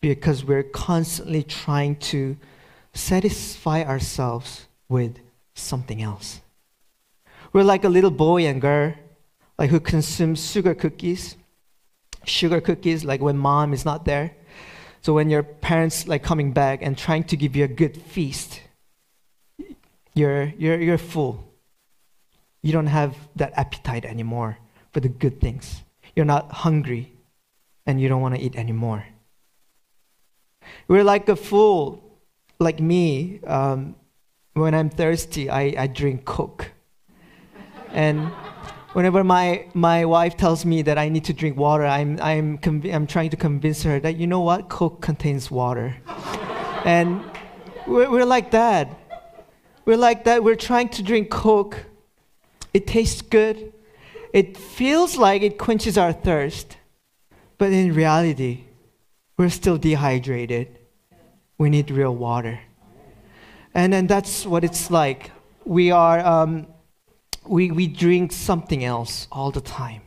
because 0.00 0.44
we're 0.44 0.62
constantly 0.62 1.42
trying 1.42 1.96
to 1.96 2.36
satisfy 2.94 3.82
ourselves 3.82 4.68
with 4.88 5.18
something 5.54 6.00
else. 6.02 6.40
We're 7.52 7.64
like 7.64 7.84
a 7.84 7.88
little 7.88 8.10
boy 8.10 8.46
and 8.46 8.60
girl, 8.60 8.94
like 9.58 9.70
who 9.70 9.80
consumes 9.80 10.50
sugar 10.50 10.74
cookies. 10.74 11.36
Sugar 12.24 12.60
cookies, 12.60 13.04
like 13.04 13.20
when 13.20 13.36
mom 13.36 13.72
is 13.72 13.84
not 13.84 14.04
there. 14.04 14.36
So 15.02 15.12
when 15.14 15.30
your 15.30 15.42
parents 15.42 16.06
like 16.06 16.22
coming 16.22 16.52
back 16.52 16.80
and 16.82 16.96
trying 16.96 17.24
to 17.24 17.36
give 17.36 17.56
you 17.56 17.64
a 17.64 17.68
good 17.68 17.96
feast, 17.96 18.60
you're 20.14 20.52
you're 20.58 20.80
you're 20.80 20.98
full. 20.98 21.44
You 22.62 22.72
don't 22.72 22.86
have 22.88 23.16
that 23.36 23.52
appetite 23.56 24.04
anymore 24.04 24.58
for 24.92 25.00
the 25.00 25.08
good 25.08 25.40
things. 25.40 25.82
You're 26.16 26.26
not 26.26 26.50
hungry, 26.50 27.12
and 27.86 28.00
you 28.00 28.08
don't 28.08 28.20
want 28.20 28.34
to 28.34 28.40
eat 28.40 28.56
anymore. 28.56 29.04
We're 30.88 31.04
like 31.04 31.28
a 31.28 31.36
fool, 31.36 32.02
like 32.58 32.80
me. 32.80 33.40
Um, 33.46 33.94
when 34.54 34.74
I'm 34.74 34.90
thirsty, 34.90 35.48
I, 35.48 35.74
I 35.78 35.86
drink 35.86 36.24
Coke. 36.24 36.72
and 37.92 38.30
whenever 38.98 39.22
my, 39.22 39.64
my 39.74 40.04
wife 40.04 40.36
tells 40.36 40.64
me 40.64 40.82
that 40.82 40.98
I 40.98 41.08
need 41.08 41.24
to 41.26 41.32
drink 41.32 41.56
water, 41.56 41.86
I'm, 41.86 42.20
I'm, 42.20 42.58
conv- 42.58 42.92
I'm 42.92 43.06
trying 43.06 43.30
to 43.30 43.36
convince 43.36 43.84
her 43.84 44.00
that, 44.00 44.16
you 44.16 44.26
know 44.26 44.40
what, 44.40 44.68
Coke 44.68 45.00
contains 45.00 45.52
water. 45.52 45.94
and 46.84 47.22
we're, 47.86 48.10
we're 48.10 48.24
like 48.24 48.50
that. 48.50 48.98
We're 49.84 49.96
like 49.96 50.24
that. 50.24 50.42
We're 50.42 50.56
trying 50.56 50.88
to 50.88 51.04
drink 51.04 51.30
Coke. 51.30 51.84
It 52.74 52.88
tastes 52.88 53.22
good. 53.22 53.72
It 54.32 54.56
feels 54.56 55.16
like 55.16 55.42
it 55.42 55.58
quenches 55.58 55.96
our 55.96 56.12
thirst. 56.12 56.76
But 57.56 57.72
in 57.72 57.94
reality, 57.94 58.64
we're 59.36 59.50
still 59.50 59.78
dehydrated. 59.78 60.76
We 61.56 61.70
need 61.70 61.88
real 61.92 62.16
water. 62.16 62.58
And 63.74 63.92
then 63.92 64.08
that's 64.08 64.44
what 64.44 64.64
it's 64.64 64.90
like. 64.90 65.30
We 65.64 65.92
are, 65.92 66.18
um, 66.18 66.66
we, 67.48 67.70
we 67.70 67.86
drink 67.86 68.32
something 68.32 68.84
else 68.84 69.26
all 69.32 69.50
the 69.50 69.60
time. 69.60 70.02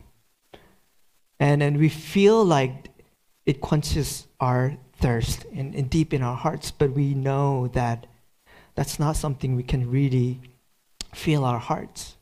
And 1.38 1.60
then 1.60 1.78
we 1.78 1.88
feel 1.88 2.44
like 2.44 2.88
it 3.46 3.60
quenches 3.60 4.26
our 4.40 4.76
thirst 4.94 5.44
in 5.46 5.88
deep 5.88 6.14
in 6.14 6.22
our 6.22 6.36
hearts, 6.36 6.70
but 6.70 6.92
we 6.92 7.14
know 7.14 7.68
that 7.68 8.06
that's 8.74 8.98
not 8.98 9.16
something 9.16 9.56
we 9.56 9.64
can 9.64 9.90
really 9.90 10.40
feel 11.12 11.44
our 11.44 11.58
hearts. 11.58 12.16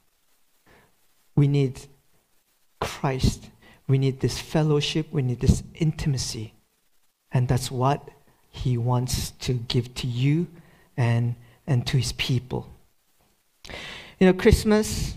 We 1.36 1.46
need 1.46 1.80
Christ. 2.80 3.50
We 3.86 3.98
need 3.98 4.20
this 4.20 4.40
fellowship. 4.40 5.08
We 5.12 5.22
need 5.22 5.40
this 5.40 5.62
intimacy 5.74 6.54
and 7.32 7.48
that's 7.48 7.70
what 7.70 8.08
He 8.50 8.76
wants 8.76 9.30
to 9.32 9.54
give 9.54 9.94
to 9.96 10.06
you 10.06 10.48
and, 10.96 11.36
and 11.66 11.86
to 11.86 11.96
His 11.96 12.12
people. 12.12 12.68
You 14.20 14.26
know, 14.26 14.34
Christmas 14.34 15.16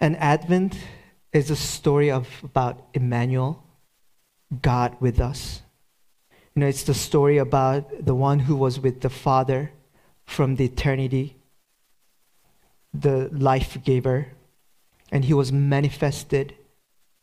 and 0.00 0.16
Advent 0.16 0.78
is 1.30 1.50
a 1.50 1.56
story 1.56 2.10
of 2.10 2.26
about 2.42 2.82
Emmanuel, 2.94 3.62
God 4.62 4.96
with 4.98 5.20
us. 5.20 5.60
You 6.54 6.60
know, 6.60 6.68
it's 6.68 6.84
the 6.84 6.94
story 6.94 7.36
about 7.36 8.06
the 8.06 8.14
one 8.14 8.38
who 8.38 8.56
was 8.56 8.80
with 8.80 9.02
the 9.02 9.10
Father 9.10 9.72
from 10.24 10.56
the 10.56 10.64
eternity, 10.64 11.36
the 12.94 13.28
life 13.30 13.76
giver, 13.84 14.28
and 15.12 15.26
he 15.26 15.34
was 15.34 15.52
manifested, 15.52 16.54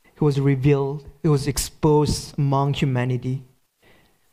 he 0.03 0.23
was 0.23 0.39
revealed, 0.39 1.03
he 1.23 1.29
was 1.29 1.47
exposed 1.47 2.37
among 2.37 2.75
humanity. 2.75 3.41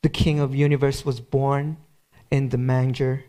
The 0.03 0.11
King 0.11 0.39
of 0.39 0.55
universe 0.55 1.03
was 1.03 1.19
born 1.19 1.79
in 2.31 2.51
the 2.51 2.59
manger. 2.59 3.25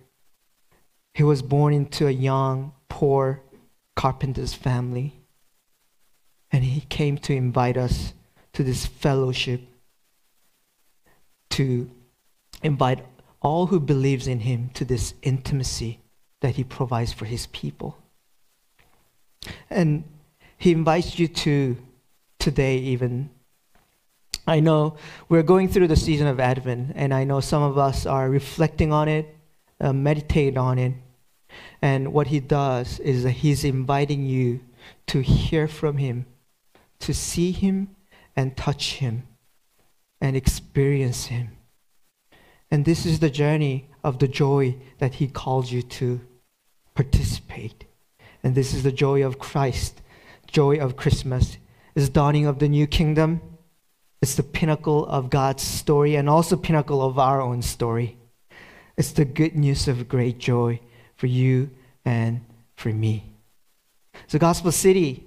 He 1.14 1.24
was 1.24 1.42
born 1.42 1.74
into 1.74 2.08
a 2.08 2.12
young, 2.12 2.74
poor 2.92 3.42
carpenter's 3.96 4.54
family. 4.54 5.14
And 6.52 6.66
he 6.66 6.82
came 6.82 7.18
to 7.20 7.34
invite 7.34 7.78
us 7.78 8.14
to 8.52 8.64
this 8.64 8.86
fellowship, 8.86 9.62
to 11.52 11.90
invite 12.62 13.06
all 13.42 13.68
who 13.68 13.80
believes 13.80 14.28
in 14.28 14.42
him 14.42 14.70
to 14.74 14.84
this 14.84 15.14
intimacy 15.22 16.00
that 16.42 16.56
he 16.56 16.66
provides 16.66 17.14
for 17.14 17.24
his 17.24 17.48
people. 17.48 17.98
And 19.70 20.04
he 20.58 20.74
invites 20.74 21.18
you 21.18 21.30
to 21.30 21.78
today 22.40 22.78
even 22.78 23.30
I 24.46 24.60
know 24.60 24.98
we're 25.30 25.44
going 25.44 25.70
through 25.70 25.88
the 25.88 25.96
season 25.96 26.28
of 26.28 26.40
Advent, 26.40 26.94
and 26.96 27.14
I 27.14 27.24
know 27.24 27.40
some 27.40 27.62
of 27.62 27.78
us 27.78 28.06
are 28.06 28.30
reflecting 28.30 28.92
on 28.92 29.08
it, 29.08 29.34
uh, 29.80 29.94
meditate 29.94 30.58
on 30.58 30.80
it. 30.80 30.94
And 31.82 32.14
what 32.14 32.28
he 32.28 32.40
does 32.40 33.00
is 33.00 33.24
that 33.24 33.32
he's 33.32 33.64
inviting 33.64 34.26
you 34.26 34.62
to 35.08 35.22
hear 35.22 35.68
from 35.68 35.98
him, 35.98 36.26
to 37.00 37.14
see 37.14 37.52
him 37.52 37.96
and 38.36 38.56
touch 38.56 38.96
him 38.96 39.28
and 40.20 40.36
experience 40.36 41.26
him. 41.26 41.58
And 42.70 42.86
this 42.86 43.06
is 43.06 43.20
the 43.20 43.30
journey 43.30 43.90
of 44.04 44.20
the 44.20 44.28
joy 44.28 44.78
that 45.00 45.16
he 45.16 45.28
calls 45.28 45.72
you 45.72 45.82
to 45.82 46.22
participate. 46.96 47.86
And 48.44 48.56
this 48.56 48.74
is 48.74 48.84
the 48.84 48.92
joy 48.92 49.26
of 49.26 49.40
Christ, 49.40 50.02
joy 50.48 50.78
of 50.78 50.96
Christmas, 50.96 51.58
is 51.96 52.10
dawning 52.10 52.46
of 52.46 52.60
the 52.60 52.70
new 52.70 52.88
kingdom. 52.88 53.42
It's 54.22 54.36
the 54.36 54.44
pinnacle 54.44 55.06
of 55.08 55.30
God's 55.30 55.64
story 55.64 56.16
and 56.16 56.30
also 56.30 56.56
pinnacle 56.56 57.02
of 57.02 57.20
our 57.20 57.42
own 57.42 57.62
story. 57.62 58.18
It's 58.98 59.12
the 59.12 59.26
good 59.26 59.56
news 59.56 59.88
of 59.88 60.08
great 60.08 60.38
joy 60.38 60.80
for 61.22 61.28
you 61.28 61.70
and 62.04 62.42
for 62.74 62.90
me. 62.90 63.24
So, 64.26 64.40
Gospel 64.40 64.72
City, 64.72 65.24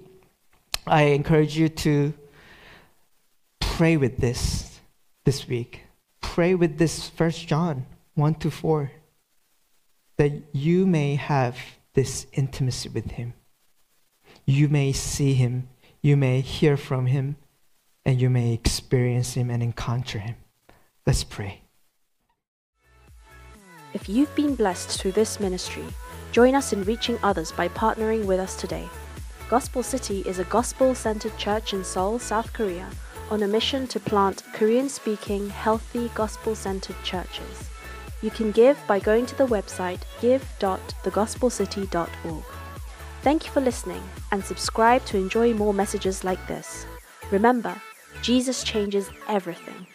I 0.85 1.03
encourage 1.03 1.57
you 1.57 1.69
to 1.69 2.13
pray 3.61 3.95
with 3.95 4.17
this 4.17 4.81
this 5.23 5.47
week. 5.47 5.83
Pray 6.19 6.53
with 6.53 6.77
this 6.77 7.07
First 7.07 7.47
John 7.47 7.85
1 8.15 8.35
to 8.35 8.51
4 8.51 8.91
that 10.17 10.33
you 10.51 10.85
may 10.85 11.15
have 11.15 11.57
this 11.93 12.27
intimacy 12.33 12.89
with 12.89 13.11
him. 13.11 13.33
You 14.45 14.67
may 14.67 14.91
see 14.91 15.33
him, 15.33 15.69
you 16.01 16.17
may 16.17 16.41
hear 16.41 16.75
from 16.75 17.05
him, 17.05 17.37
and 18.03 18.19
you 18.19 18.29
may 18.29 18.51
experience 18.51 19.35
him 19.35 19.49
and 19.49 19.63
encounter 19.63 20.19
him. 20.19 20.35
Let's 21.07 21.23
pray. 21.23 21.61
If 23.95 24.07
you've 24.09 24.35
been 24.35 24.55
blessed 24.55 24.99
through 24.99 25.13
this 25.13 25.39
ministry, 25.39 25.85
join 26.33 26.53
us 26.53 26.73
in 26.73 26.83
reaching 26.83 27.17
others 27.23 27.53
by 27.53 27.69
partnering 27.69 28.25
with 28.25 28.41
us 28.41 28.57
today. 28.57 28.89
Gospel 29.49 29.83
City 29.83 30.21
is 30.25 30.37
a 30.37 30.43
gospel 30.43 30.93
centered 30.93 31.37
church 31.37 31.71
in 31.71 31.81
Seoul, 31.81 32.19
South 32.19 32.51
Korea, 32.51 32.89
on 33.31 33.41
a 33.41 33.47
mission 33.47 33.87
to 33.87 34.01
plant 34.01 34.43
Korean 34.51 34.89
speaking, 34.89 35.49
healthy, 35.49 36.11
gospel 36.13 36.55
centered 36.55 36.97
churches. 37.05 37.69
You 38.21 38.31
can 38.31 38.51
give 38.51 38.77
by 38.85 38.99
going 38.99 39.25
to 39.27 39.37
the 39.37 39.47
website 39.47 40.01
give.thegospelcity.org. 40.19 42.43
Thank 43.21 43.45
you 43.45 43.51
for 43.51 43.61
listening 43.61 44.03
and 44.33 44.43
subscribe 44.43 45.05
to 45.05 45.15
enjoy 45.15 45.53
more 45.53 45.73
messages 45.73 46.25
like 46.25 46.45
this. 46.47 46.85
Remember, 47.31 47.81
Jesus 48.21 48.61
changes 48.61 49.09
everything. 49.29 49.87